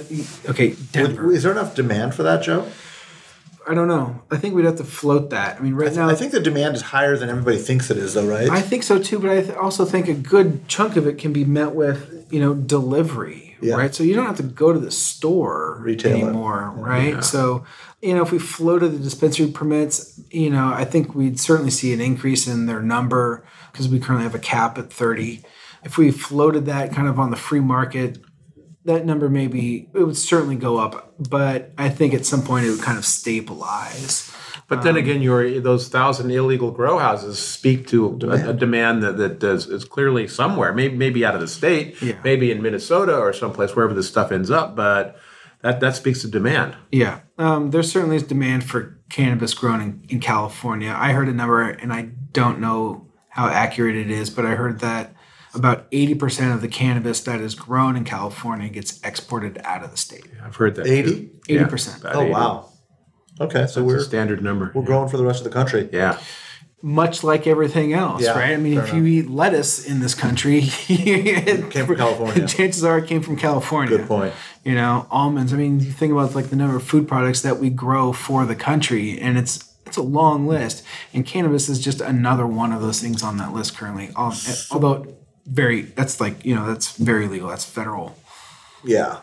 okay, 0.47 0.75
Denver. 0.93 1.33
Is 1.33 1.43
there 1.43 1.51
enough 1.51 1.75
demand 1.75 2.15
for 2.15 2.23
that, 2.23 2.43
Joe? 2.43 2.65
I 3.67 3.73
don't 3.73 3.87
know. 3.87 4.21
I 4.31 4.37
think 4.37 4.55
we'd 4.55 4.65
have 4.65 4.77
to 4.77 4.83
float 4.83 5.31
that. 5.31 5.57
I 5.57 5.59
mean, 5.59 5.73
right 5.73 5.87
I 5.87 5.89
th- 5.89 5.97
now, 5.97 6.09
I 6.09 6.15
think 6.15 6.31
the 6.31 6.39
demand 6.39 6.75
is 6.75 6.81
higher 6.81 7.17
than 7.17 7.29
everybody 7.29 7.57
thinks 7.57 7.91
it 7.91 7.97
is, 7.97 8.13
though, 8.13 8.27
right? 8.27 8.49
I 8.49 8.61
think 8.61 8.83
so 8.83 8.97
too, 8.97 9.19
but 9.19 9.29
I 9.29 9.41
th- 9.41 9.55
also 9.55 9.83
think 9.83 10.07
a 10.07 10.13
good 10.13 10.67
chunk 10.67 10.95
of 10.95 11.05
it 11.05 11.17
can 11.17 11.33
be 11.33 11.43
met 11.43 11.75
with, 11.75 12.27
you 12.31 12.39
know, 12.39 12.53
delivery, 12.53 13.57
yeah. 13.61 13.75
right? 13.75 13.93
So 13.93 14.03
you 14.03 14.15
don't 14.15 14.25
have 14.25 14.37
to 14.37 14.43
go 14.43 14.71
to 14.71 14.79
the 14.79 14.91
store 14.91 15.79
Retail 15.81 16.15
anymore, 16.15 16.73
it. 16.77 16.81
right? 16.81 17.13
Yeah. 17.15 17.19
So, 17.19 17.65
you 18.01 18.15
know, 18.15 18.21
if 18.21 18.31
we 18.31 18.39
floated 18.39 18.89
the 18.93 18.99
dispensary 18.99 19.47
permits, 19.47 20.21
you 20.31 20.49
know, 20.49 20.71
I 20.71 20.85
think 20.85 21.13
we'd 21.13 21.39
certainly 21.39 21.71
see 21.71 21.93
an 21.93 21.99
increase 21.99 22.47
in 22.47 22.67
their 22.67 22.81
number 22.81 23.43
because 23.71 23.89
we 23.89 23.99
currently 23.99 24.23
have 24.23 24.35
a 24.35 24.39
cap 24.39 24.77
at 24.77 24.93
30. 24.93 25.43
If 25.83 25.97
we 25.97 26.11
floated 26.11 26.65
that 26.65 26.93
kind 26.93 27.07
of 27.07 27.19
on 27.19 27.31
the 27.31 27.37
free 27.37 27.59
market, 27.59 28.19
that 28.87 29.05
number 29.05 29.29
maybe 29.29 29.89
it 29.93 30.03
would 30.03 30.17
certainly 30.17 30.55
go 30.55 30.77
up, 30.77 31.13
but 31.29 31.71
I 31.77 31.89
think 31.89 32.13
at 32.13 32.25
some 32.25 32.41
point 32.41 32.65
it 32.65 32.71
would 32.71 32.81
kind 32.81 32.97
of 32.97 33.05
stabilize. 33.05 34.33
But 34.69 34.81
then 34.83 34.97
again, 34.97 35.21
your 35.21 35.59
those 35.61 35.87
thousand 35.87 36.31
illegal 36.31 36.71
grow 36.71 36.97
houses 36.97 37.39
speak 37.39 37.87
to 37.87 38.19
a, 38.23 38.49
a 38.49 38.53
demand 38.53 39.03
that, 39.03 39.17
that 39.17 39.43
is, 39.43 39.67
is 39.67 39.85
clearly 39.85 40.27
somewhere, 40.27 40.73
maybe 40.73 40.95
maybe 40.95 41.23
out 41.25 41.35
of 41.35 41.41
the 41.41 41.47
state, 41.47 42.01
Yeah. 42.01 42.17
maybe 42.23 42.51
in 42.51 42.61
Minnesota 42.61 43.15
or 43.17 43.31
someplace 43.33 43.75
wherever 43.75 43.93
this 43.93 44.07
stuff 44.09 44.31
ends 44.31 44.51
up. 44.51 44.75
But 44.75 45.17
that 45.61 45.79
that 45.79 45.95
speaks 45.95 46.21
to 46.21 46.27
demand. 46.27 46.75
Yeah, 46.91 47.19
um, 47.37 47.71
there 47.71 47.83
certainly 47.83 48.17
is 48.17 48.23
demand 48.23 48.63
for 48.65 48.99
cannabis 49.09 49.53
grown 49.53 49.79
in, 49.81 50.05
in 50.09 50.19
California. 50.19 50.93
I 50.97 51.13
heard 51.13 51.29
a 51.29 51.33
number, 51.33 51.61
and 51.61 51.93
I 51.93 52.09
don't 52.33 52.59
know 52.59 53.07
how 53.29 53.47
accurate 53.47 53.95
it 53.95 54.09
is, 54.09 54.29
but 54.29 54.45
I 54.45 54.55
heard 54.55 54.79
that 54.79 55.13
about 55.53 55.89
80% 55.91 56.53
of 56.53 56.61
the 56.61 56.67
cannabis 56.67 57.21
that 57.21 57.39
is 57.41 57.55
grown 57.55 57.95
in 57.95 58.03
California 58.03 58.69
gets 58.69 58.99
exported 59.03 59.59
out 59.63 59.83
of 59.83 59.91
the 59.91 59.97
state. 59.97 60.25
I've 60.43 60.55
heard 60.55 60.75
that. 60.75 60.87
80? 60.87 61.09
too. 61.09 61.29
Yeah, 61.47 61.63
80%. 61.67 62.01
about 62.01 62.15
Oh 62.15 62.21
80. 62.21 62.31
wow. 62.31 62.69
Okay, 63.39 63.53
so 63.53 63.59
That's 63.61 63.77
we're 63.79 63.99
standard 64.01 64.43
number. 64.43 64.71
we're 64.73 64.83
growing 64.83 65.09
for 65.09 65.17
the 65.17 65.23
rest 65.25 65.39
of 65.39 65.43
the 65.45 65.51
country. 65.51 65.89
Yeah. 65.91 66.19
Much 66.83 67.23
like 67.23 67.47
everything 67.47 67.93
else, 67.93 68.21
Yeah, 68.23 68.31
right? 68.37 68.51
I 68.51 68.57
mean, 68.57 68.75
fair 68.75 68.85
if 68.85 68.93
you 68.93 69.05
eat 69.05 69.29
lettuce 69.29 69.85
in 69.87 69.99
this 69.99 70.13
country, 70.13 70.61
it 70.87 71.69
Came 71.71 71.85
from 71.87 71.95
California. 71.95 72.47
Chances 72.47 72.83
are 72.83 72.99
it 72.99 73.07
came 73.07 73.21
from 73.23 73.35
California. 73.35 73.97
Good 73.97 74.07
point. 74.07 74.33
You 74.63 74.75
know, 74.75 75.07
almonds. 75.09 75.53
I 75.53 75.57
mean, 75.57 75.79
you 75.79 75.91
think 75.91 76.11
about 76.13 76.35
like 76.35 76.49
the 76.49 76.55
number 76.55 76.75
of 76.75 76.83
food 76.83 77.07
products 77.07 77.41
that 77.41 77.57
we 77.59 77.69
grow 77.71 78.13
for 78.13 78.45
the 78.45 78.55
country, 78.55 79.19
and 79.19 79.37
it's 79.39 79.73
it's 79.87 79.97
a 79.97 80.03
long 80.03 80.45
list. 80.45 80.83
And 81.13 81.25
cannabis 81.25 81.67
is 81.67 81.79
just 81.83 81.99
another 81.99 82.45
one 82.45 82.71
of 82.71 82.81
those 82.81 83.01
things 83.01 83.23
on 83.23 83.37
that 83.37 83.53
list 83.53 83.75
currently. 83.75 84.09
Al- 84.15 84.35
Although 84.69 85.17
very, 85.47 85.81
that's 85.81 86.19
like 86.19 86.45
you 86.45 86.55
know, 86.55 86.67
that's 86.67 86.97
very 86.97 87.27
legal. 87.27 87.47
That's 87.49 87.65
federal. 87.65 88.15
Yeah. 88.83 89.21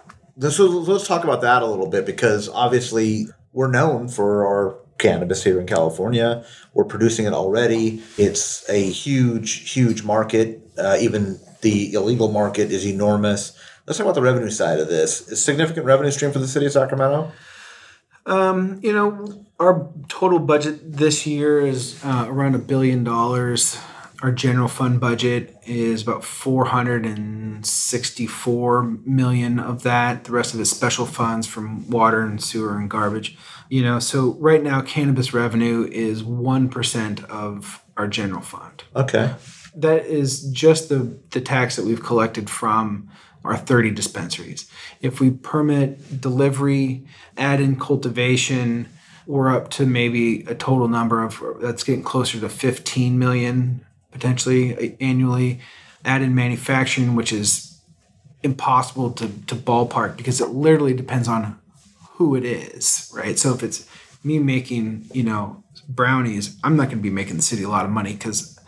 So 0.50 0.66
let's 0.66 1.06
talk 1.06 1.22
about 1.22 1.42
that 1.42 1.62
a 1.62 1.66
little 1.66 1.88
bit 1.88 2.04
because 2.06 2.48
obviously 2.48 3.28
we're 3.52 3.70
known 3.70 4.08
for 4.08 4.46
our 4.46 4.78
cannabis 4.98 5.44
here 5.44 5.60
in 5.60 5.66
California. 5.66 6.44
We're 6.72 6.84
producing 6.84 7.26
it 7.26 7.32
already. 7.32 8.02
It's 8.18 8.68
a 8.68 8.90
huge, 8.90 9.70
huge 9.70 10.02
market. 10.02 10.60
Uh, 10.76 10.96
even 11.00 11.38
the 11.60 11.92
illegal 11.92 12.32
market 12.32 12.72
is 12.72 12.84
enormous. 12.86 13.56
Let's 13.86 13.98
talk 13.98 14.06
about 14.06 14.14
the 14.14 14.22
revenue 14.22 14.50
side 14.50 14.80
of 14.80 14.88
this. 14.88 15.30
A 15.30 15.36
significant 15.36 15.86
revenue 15.86 16.10
stream 16.10 16.32
for 16.32 16.38
the 16.40 16.48
city 16.48 16.66
of 16.66 16.72
Sacramento. 16.72 17.30
Um, 18.26 18.80
You 18.82 18.92
know, 18.92 19.44
our 19.60 19.88
total 20.08 20.38
budget 20.38 20.96
this 20.96 21.26
year 21.26 21.60
is 21.60 22.02
uh, 22.04 22.24
around 22.28 22.54
a 22.54 22.58
billion 22.58 23.04
dollars. 23.04 23.78
Our 24.24 24.32
general 24.32 24.68
fund 24.68 25.00
budget 25.00 25.54
is 25.66 26.00
about 26.00 26.24
464 26.24 28.82
million 29.04 29.60
of 29.60 29.82
that. 29.82 30.24
The 30.24 30.32
rest 30.32 30.54
of 30.54 30.60
it 30.60 30.62
is 30.62 30.70
special 30.70 31.04
funds 31.04 31.46
from 31.46 31.90
water 31.90 32.22
and 32.22 32.42
sewer 32.42 32.78
and 32.78 32.88
garbage. 32.88 33.36
You 33.68 33.82
know, 33.82 33.98
so 33.98 34.30
right 34.40 34.62
now 34.62 34.80
cannabis 34.80 35.34
revenue 35.34 35.86
is 35.92 36.22
1% 36.22 37.24
of 37.28 37.84
our 37.98 38.08
general 38.08 38.40
fund 38.40 38.84
Okay. 38.96 39.34
that 39.76 40.06
is 40.06 40.50
just 40.50 40.88
the 40.88 41.20
the 41.32 41.42
tax 41.42 41.76
that 41.76 41.84
we've 41.84 42.02
collected 42.02 42.48
from 42.48 43.10
our 43.44 43.58
30 43.58 43.90
dispensaries. 43.90 44.70
If 45.02 45.20
we 45.20 45.32
permit 45.32 46.22
delivery, 46.22 47.04
add 47.36 47.60
in 47.60 47.78
cultivation, 47.78 48.88
we're 49.26 49.54
up 49.54 49.68
to 49.72 49.84
maybe 49.84 50.44
a 50.44 50.54
total 50.54 50.88
number 50.88 51.22
of 51.22 51.42
that's 51.60 51.84
getting 51.84 52.02
closer 52.02 52.40
to 52.40 52.48
15 52.48 53.18
million 53.18 53.84
potentially 54.14 54.74
uh, 54.92 54.96
annually. 55.00 55.60
Add 56.06 56.22
in 56.22 56.34
manufacturing, 56.34 57.14
which 57.14 57.32
is 57.32 57.80
impossible 58.42 59.10
to, 59.12 59.26
to 59.46 59.54
ballpark 59.54 60.16
because 60.18 60.40
it 60.40 60.50
literally 60.50 60.92
depends 60.94 61.28
on 61.28 61.58
who 62.16 62.34
it 62.36 62.44
is, 62.44 63.10
right? 63.14 63.38
So 63.38 63.54
if 63.54 63.62
it's 63.62 63.88
me 64.22 64.38
making, 64.38 65.06
you 65.14 65.22
know, 65.22 65.64
brownies, 65.88 66.56
I'm 66.62 66.76
not 66.76 66.84
going 66.88 66.98
to 66.98 67.02
be 67.02 67.10
making 67.10 67.36
the 67.36 67.42
city 67.42 67.62
a 67.62 67.68
lot 67.70 67.84
of 67.86 67.90
money 67.90 68.12
because 68.12 68.58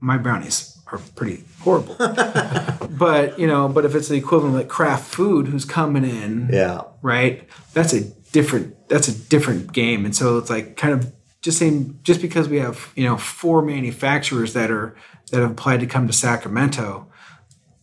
my 0.00 0.16
brownies 0.16 0.78
are 0.90 0.98
pretty 1.14 1.44
horrible. 1.60 1.94
but 2.90 3.38
you 3.38 3.46
know, 3.46 3.68
but 3.68 3.84
if 3.84 3.94
it's 3.94 4.08
the 4.08 4.16
equivalent 4.16 4.54
like 4.56 4.68
Kraft 4.68 5.04
Food 5.14 5.46
who's 5.48 5.64
coming 5.66 6.04
in, 6.04 6.48
Yeah. 6.50 6.82
right? 7.02 7.46
That's 7.74 7.92
a 7.92 8.00
different 8.32 8.88
that's 8.88 9.08
a 9.08 9.18
different 9.28 9.72
game. 9.72 10.04
And 10.06 10.16
so 10.16 10.38
it's 10.38 10.50
like 10.50 10.76
kind 10.78 10.94
of 10.94 11.12
just 11.42 11.58
saying 11.58 11.98
just 12.02 12.22
because 12.22 12.48
we 12.48 12.58
have, 12.60 12.92
you 12.96 13.04
know, 13.04 13.16
four 13.16 13.62
manufacturers 13.62 14.54
that 14.54 14.70
are 14.70 14.96
that 15.30 15.40
have 15.40 15.50
applied 15.50 15.80
to 15.80 15.86
come 15.86 16.06
to 16.06 16.12
Sacramento, 16.12 17.08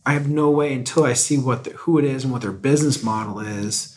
I 0.04 0.14
have 0.14 0.28
no 0.28 0.50
way 0.50 0.72
until 0.72 1.04
I 1.04 1.12
see 1.12 1.38
what 1.38 1.64
the, 1.64 1.70
who 1.70 1.98
it 1.98 2.04
is 2.04 2.24
and 2.24 2.32
what 2.32 2.42
their 2.42 2.52
business 2.52 3.02
model 3.02 3.38
is. 3.38 3.96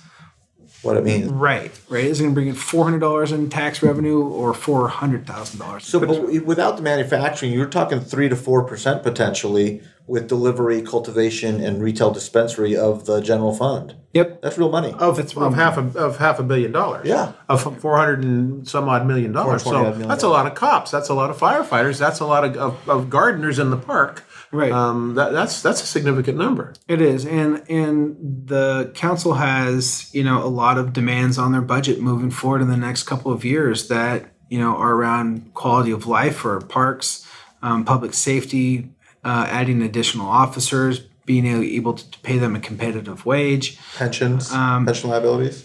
What 0.81 0.97
it 0.97 1.05
means. 1.05 1.31
Right, 1.31 1.71
right. 1.87 2.03
Is 2.03 2.19
it 2.19 2.23
going 2.23 2.33
to 2.33 2.35
bring 2.35 2.49
in 2.49 2.55
four 2.55 2.83
hundred 2.83 2.99
dollars 2.99 3.31
in 3.31 3.49
tax 3.49 3.81
revenue 3.81 4.21
or 4.21 4.53
four 4.53 4.89
hundred 4.89 5.25
thousand 5.25 5.59
dollars? 5.59 5.85
So, 5.85 5.97
but 5.97 6.43
without 6.43 6.75
the 6.75 6.83
manufacturing, 6.83 7.53
you're 7.53 7.69
talking 7.69 8.01
three 8.01 8.27
to 8.27 8.35
four 8.35 8.65
percent 8.65 9.01
potentially 9.01 9.81
with 10.05 10.27
delivery, 10.27 10.81
cultivation, 10.81 11.63
and 11.63 11.81
retail 11.81 12.11
dispensary 12.11 12.75
of 12.75 13.05
the 13.05 13.21
general 13.21 13.53
fund. 13.53 13.95
Yep. 14.13 14.41
That's 14.41 14.57
real 14.57 14.69
money. 14.69 14.93
Of, 14.99 15.17
it's 15.17 15.35
of 15.35 15.55
half 15.55 15.77
a 15.77 15.97
of 15.97 16.17
half 16.17 16.39
a 16.39 16.43
billion 16.43 16.71
dollars. 16.71 17.07
Yeah. 17.07 17.33
Of 17.49 17.79
four 17.81 17.97
hundred 17.97 18.23
and 18.23 18.67
some 18.67 18.87
odd 18.87 19.07
million 19.07 19.31
dollars. 19.31 19.63
So 19.63 19.71
million 19.71 20.07
that's 20.07 20.23
a 20.23 20.29
lot 20.29 20.45
of 20.45 20.53
cops. 20.53 20.91
That's 20.91 21.09
a 21.09 21.13
lot 21.13 21.29
of 21.29 21.37
firefighters. 21.37 21.97
That's 21.97 22.19
a 22.19 22.25
lot 22.25 22.43
of, 22.43 22.55
of, 22.57 22.89
of 22.89 23.09
gardeners 23.09 23.57
in 23.59 23.71
the 23.71 23.77
park. 23.77 24.23
Right. 24.51 24.71
Um, 24.71 25.15
that, 25.15 25.31
that's 25.31 25.63
that's 25.63 25.81
a 25.81 25.87
significant 25.87 26.37
number. 26.37 26.73
It 26.87 27.01
is, 27.01 27.25
and 27.25 27.63
and 27.67 28.47
the 28.47 28.91
council 28.93 29.33
has 29.33 30.13
you 30.13 30.23
know 30.23 30.43
a 30.43 30.47
lot 30.47 30.77
of 30.77 30.93
demands 30.93 31.39
on 31.39 31.51
their 31.51 31.61
budget 31.61 31.99
moving 31.99 32.29
forward 32.29 32.61
in 32.61 32.67
the 32.67 32.77
next 32.77 33.03
couple 33.03 33.31
of 33.31 33.43
years 33.43 33.87
that 33.87 34.31
you 34.49 34.59
know 34.59 34.77
are 34.77 34.93
around 34.93 35.55
quality 35.55 35.89
of 35.89 36.05
life 36.05 36.35
for 36.35 36.61
parks, 36.61 37.27
um, 37.63 37.83
public 37.83 38.13
safety, 38.13 38.92
uh, 39.23 39.47
adding 39.49 39.81
additional 39.81 40.27
officers, 40.27 40.99
being 41.25 41.45
able 41.45 41.93
to 41.93 42.19
pay 42.19 42.37
them 42.37 42.55
a 42.55 42.59
competitive 42.59 43.25
wage, 43.25 43.77
Pensions, 43.95 44.51
Um, 44.51 44.85
pension 44.85 45.09
liabilities. 45.09 45.63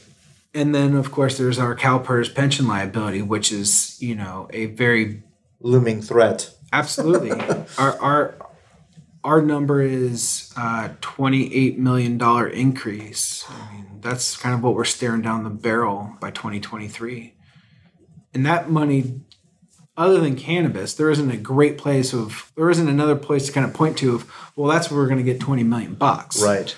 and 0.54 0.74
then 0.74 0.94
of 0.94 1.10
course 1.10 1.36
there's 1.38 1.58
our 1.58 1.74
CalPERS 1.74 2.34
pension 2.34 2.66
liability, 2.68 3.22
which 3.22 3.50
is 3.52 4.00
you 4.00 4.14
know 4.14 4.48
a 4.52 4.66
very 4.66 5.22
Looming 5.60 6.00
threat. 6.02 6.50
Absolutely. 6.72 7.32
our 7.78 7.98
our 8.00 8.34
our 9.24 9.42
number 9.42 9.82
is 9.82 10.52
uh, 10.56 10.90
twenty 11.00 11.52
eight 11.52 11.76
million 11.78 12.16
dollar 12.16 12.46
increase. 12.46 13.44
I 13.48 13.74
mean, 13.74 13.86
that's 14.00 14.36
kind 14.36 14.54
of 14.54 14.62
what 14.62 14.74
we're 14.74 14.84
staring 14.84 15.20
down 15.22 15.42
the 15.42 15.50
barrel 15.50 16.14
by 16.20 16.30
twenty 16.30 16.60
twenty 16.60 16.86
three, 16.86 17.34
and 18.32 18.46
that 18.46 18.70
money. 18.70 19.20
Other 19.98 20.20
than 20.20 20.37
cannabis, 20.37 20.94
there 20.94 21.11
isn't 21.11 21.30
a 21.30 21.37
great 21.37 21.76
place 21.76 22.14
of 22.14 22.52
there 22.54 22.70
isn't 22.70 22.88
another 22.88 23.16
place 23.16 23.46
to 23.46 23.52
kind 23.52 23.66
of 23.66 23.74
point 23.74 23.98
to 23.98 24.14
of 24.14 24.32
well 24.54 24.70
that's 24.70 24.90
where 24.90 25.00
we're 25.00 25.08
going 25.08 25.18
to 25.18 25.24
get 25.24 25.40
twenty 25.40 25.64
million 25.64 25.94
bucks. 25.94 26.40
Right. 26.40 26.74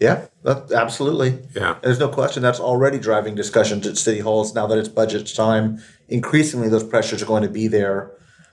Yeah, 0.00 0.26
that, 0.42 0.72
absolutely. 0.72 1.38
Yeah. 1.54 1.76
There's 1.82 2.00
no 2.00 2.08
question 2.08 2.42
that's 2.42 2.58
already 2.58 2.98
driving 2.98 3.34
discussions 3.34 3.86
at 3.86 3.98
city 3.98 4.18
halls 4.18 4.54
now 4.54 4.66
that 4.66 4.78
it's 4.78 4.88
budget 4.88 5.32
time. 5.32 5.80
Increasingly, 6.08 6.68
those 6.68 6.82
pressures 6.82 7.22
are 7.22 7.26
going 7.26 7.42
to 7.44 7.50
be 7.50 7.68
there. 7.68 8.10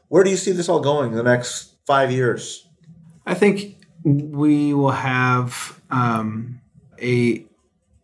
Where 0.10 0.24
do 0.24 0.30
you 0.30 0.38
see 0.38 0.52
this 0.52 0.70
all 0.70 0.82
going 0.82 1.12
in 1.12 1.18
the 1.18 1.24
next 1.24 1.74
five 1.86 2.12
years? 2.12 2.68
I 3.26 3.34
think 3.34 3.78
we 4.04 4.74
will 4.74 4.92
have 4.92 5.82
um, 5.90 6.62
a 7.02 7.46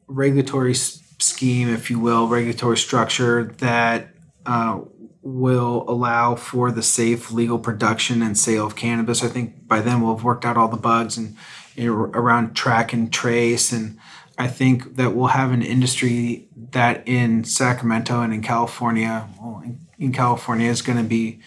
regulatory 0.08 0.73
scheme, 0.73 1.69
if 1.69 1.91
you 1.91 1.99
will, 1.99 2.27
regulatory 2.27 2.77
structure 2.77 3.43
that 3.60 4.08
uh, 4.45 4.79
will 5.23 5.86
allow 5.88 6.36
for 6.36 6.71
the 6.71 6.83
safe 6.83 7.31
legal 7.31 7.57
production 7.57 8.21
and 8.21 8.38
sale 8.38 8.65
of 8.65 8.75
cannabis. 8.75 9.23
I 9.23 9.29
think 9.29 9.67
by 9.67 9.79
then 9.81 10.01
we'll 10.01 10.15
have 10.15 10.23
worked 10.23 10.45
out 10.45 10.57
all 10.57 10.67
the 10.67 10.77
bugs 10.77 11.17
and 11.17 11.36
you 11.75 11.86
know, 11.86 11.93
around 12.13 12.55
track 12.55 12.93
and 12.93 13.12
trace 13.12 13.71
and 13.71 13.97
I 14.38 14.47
think 14.47 14.95
that 14.95 15.15
we'll 15.15 15.27
have 15.27 15.51
an 15.51 15.62
industry 15.62 16.47
that 16.71 17.07
in 17.07 17.43
Sacramento 17.43 18.21
and 18.21 18.33
in 18.33 18.41
California, 18.41 19.29
well, 19.39 19.62
in, 19.63 19.79
in 19.99 20.12
California 20.12 20.69
is 20.69 20.81
going 20.81 20.97
to 20.97 21.03
be 21.03 21.39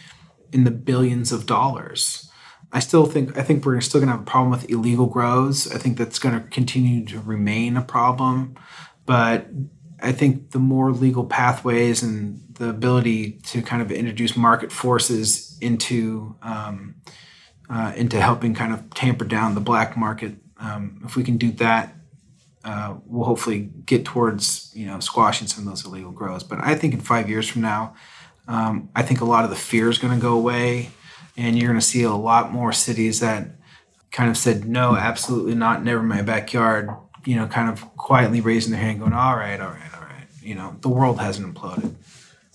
in 0.53 0.65
the 0.65 0.71
billions 0.71 1.33
of 1.33 1.47
dollars. 1.47 2.31
I 2.73 2.79
still 2.79 3.07
think 3.07 3.37
I 3.37 3.43
think 3.43 3.65
we're 3.65 3.81
still 3.81 4.01
going 4.01 4.09
to 4.09 4.13
have 4.13 4.23
a 4.23 4.31
problem 4.31 4.51
with 4.51 4.71
illegal 4.71 5.07
grows. 5.07 5.73
I 5.73 5.79
think 5.79 5.99
that's 5.99 6.19
going 6.19 6.41
to 6.41 6.49
continue 6.49 7.05
to 7.07 7.21
remain 7.21 7.77
a 7.77 7.83
problem, 7.83 8.57
but 9.05 9.47
I 10.01 10.13
think 10.13 10.51
the 10.51 10.59
more 10.59 10.93
legal 10.93 11.25
pathways 11.25 12.03
and 12.03 12.41
the 12.55 12.69
ability 12.69 13.33
to 13.45 13.63
kind 13.63 13.83
of 13.83 13.91
introduce 13.91 14.37
market 14.37 14.73
forces 14.73 15.57
into 15.61 16.37
um, 16.43 16.97
uh, 17.69 17.93
into 17.97 18.21
helping 18.21 18.55
kind 18.55 18.73
of 18.73 18.89
tamper 18.95 19.25
down 19.25 19.55
the 19.55 19.61
black 19.61 19.97
market, 19.97 20.35
um, 20.59 21.03
if 21.05 21.17
we 21.17 21.25
can 21.25 21.37
do 21.37 21.51
that, 21.53 21.95
uh, 22.65 22.95
we'll 23.07 23.25
hopefully 23.25 23.71
get 23.85 24.05
towards 24.05 24.71
you 24.75 24.87
know 24.87 25.01
squashing 25.01 25.47
some 25.49 25.65
of 25.65 25.71
those 25.71 25.85
illegal 25.85 26.13
grows. 26.13 26.45
But 26.45 26.59
I 26.63 26.75
think 26.75 26.95
in 26.95 27.01
five 27.01 27.29
years 27.29 27.49
from 27.49 27.63
now, 27.63 27.95
um, 28.49 28.91
I 28.95 29.03
think 29.03 29.21
a 29.21 29.25
lot 29.25 29.45
of 29.45 29.51
the 29.51 29.57
fear 29.57 29.89
is 29.89 29.99
going 29.99 30.15
to 30.15 30.21
go 30.21 30.35
away. 30.35 30.91
and 31.37 31.59
you're 31.59 31.69
going 31.69 31.81
to 31.81 31.85
see 31.85 32.03
a 32.03 32.13
lot 32.13 32.53
more 32.53 32.73
cities 32.73 33.21
that 33.21 33.49
kind 34.11 34.31
of 34.31 34.37
said 34.37 34.65
no, 34.67 34.97
absolutely 34.97 35.55
not, 35.55 35.85
never 35.85 36.03
my 36.03 36.23
backyard. 36.23 36.89
You 37.27 37.37
know, 37.37 37.47
kind 37.47 37.69
of 37.69 37.97
quietly 37.97 38.41
raising 38.41 38.73
their 38.73 38.81
hand, 38.81 39.01
going, 39.01 39.13
"All 39.13 39.37
right, 39.37 39.61
all 39.61 39.69
right, 39.71 39.95
all 39.95 40.03
right." 40.03 40.27
You 40.41 40.55
know, 40.55 40.77
the 40.81 40.89
world 40.89 41.21
hasn't 41.21 41.53
imploded. 41.53 41.95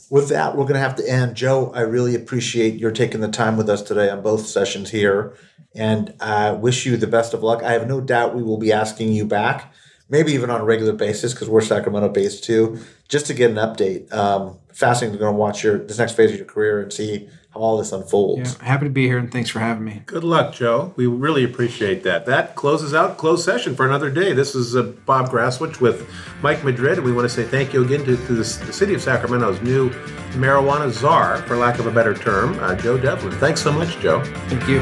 With 0.10 0.30
that, 0.30 0.58
we're 0.58 0.64
going 0.64 0.76
to 0.76 0.80
have 0.80 0.96
to 0.96 1.10
end. 1.10 1.36
Joe, 1.36 1.72
I 1.76 1.82
really 1.82 2.16
appreciate 2.16 2.80
your 2.80 2.92
taking 2.92 3.22
the 3.22 3.28
time 3.30 3.56
with 3.58 3.70
us 3.70 3.82
today 3.82 4.10
on 4.10 4.22
both 4.22 4.46
sessions 4.46 4.90
here, 4.90 5.34
and 5.76 6.14
I 6.20 6.52
wish 6.52 6.86
you 6.86 6.98
the 6.98 7.08
best 7.08 7.34
of 7.34 7.44
luck. 7.44 7.64
I 7.64 7.74
have 7.74 7.88
no 7.88 8.02
doubt 8.02 8.36
we 8.36 8.44
will 8.44 8.58
be 8.58 8.72
asking 8.72 9.12
you 9.12 9.26
back, 9.26 9.74
maybe 10.10 10.32
even 10.34 10.50
on 10.50 10.62
a 10.62 10.66
regular 10.66 10.94
basis, 10.94 11.34
because 11.34 11.50
we're 11.50 11.62
Sacramento 11.62 12.10
based 12.10 12.44
too, 12.44 12.80
just 13.08 13.26
to 13.28 13.34
get 13.34 13.52
an 13.52 13.58
update. 13.58 14.12
Um, 14.14 14.58
fascinating 14.74 15.18
to 15.18 15.20
go 15.20 15.30
and 15.30 15.38
watch 15.38 15.64
your 15.64 15.78
this 15.78 15.98
next 15.98 16.14
phase 16.14 16.32
of 16.32 16.38
your 16.38 16.46
career 16.46 16.82
and 16.82 16.92
see 16.92 17.30
all 17.54 17.78
this 17.78 17.92
unfolds. 17.92 18.58
Yeah, 18.58 18.66
happy 18.66 18.86
to 18.86 18.90
be 18.92 19.08
here, 19.08 19.18
and 19.18 19.32
thanks 19.32 19.50
for 19.50 19.60
having 19.60 19.84
me. 19.84 20.04
Good 20.06 20.24
luck, 20.24 20.54
Joe. 20.54 20.94
We 20.96 21.06
really 21.08 21.44
appreciate 21.44 22.04
that. 22.04 22.26
That 22.26 22.56
closes 22.56 22.94
out 22.94 23.18
closed 23.18 23.44
session 23.44 23.76
for 23.76 23.86
another 23.86 24.10
day. 24.10 24.34
This 24.34 24.56
is 24.56 24.76
uh, 24.76 24.84
Bob 25.06 25.30
Graswich 25.30 25.82
with 25.82 26.10
Mike 26.42 26.64
Madrid, 26.64 26.98
and 26.98 27.06
we 27.06 27.12
want 27.12 27.30
to 27.30 27.34
say 27.34 27.44
thank 27.44 27.74
you 27.74 27.84
again 27.84 28.06
to, 28.06 28.16
to 28.16 28.34
the, 28.34 28.44
the 28.66 28.74
city 28.74 28.94
of 28.94 29.02
Sacramento's 29.02 29.62
new 29.62 29.90
marijuana 30.32 30.90
czar, 30.92 31.38
for 31.44 31.58
lack 31.58 31.80
of 31.80 31.88
a 31.88 31.92
better 31.92 32.14
term, 32.14 32.58
uh, 32.60 32.76
Joe 32.76 32.98
Devlin. 32.98 33.34
Thanks 33.40 33.62
so 33.62 33.72
much, 33.72 34.00
Joe. 34.00 34.24
Thank 34.48 34.68
you. 34.68 34.82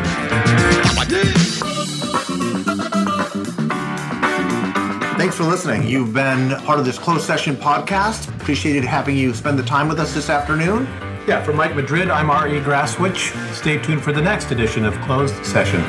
Thanks 5.18 5.36
for 5.36 5.44
listening. 5.44 5.88
You've 5.88 6.14
been 6.14 6.52
part 6.62 6.80
of 6.80 6.86
this 6.86 6.98
closed 6.98 7.26
session 7.26 7.56
podcast. 7.56 8.34
Appreciated 8.40 8.86
having 8.86 9.18
you 9.18 9.34
spend 9.34 9.60
the 9.60 9.64
time 9.64 9.90
with 9.90 10.00
us 10.00 10.14
this 10.14 10.30
afternoon. 10.30 10.88
Yeah, 11.30 11.44
for 11.44 11.54
Mike 11.54 11.76
Madrid, 11.76 12.10
I'm 12.10 12.32
R.E. 12.32 12.60
Graswich. 12.62 13.34
Stay 13.52 13.78
tuned 13.78 14.04
for 14.04 14.12
the 14.12 14.20
next 14.20 14.50
edition 14.50 14.84
of 14.84 15.00
Closed 15.02 15.46
Session. 15.46 15.80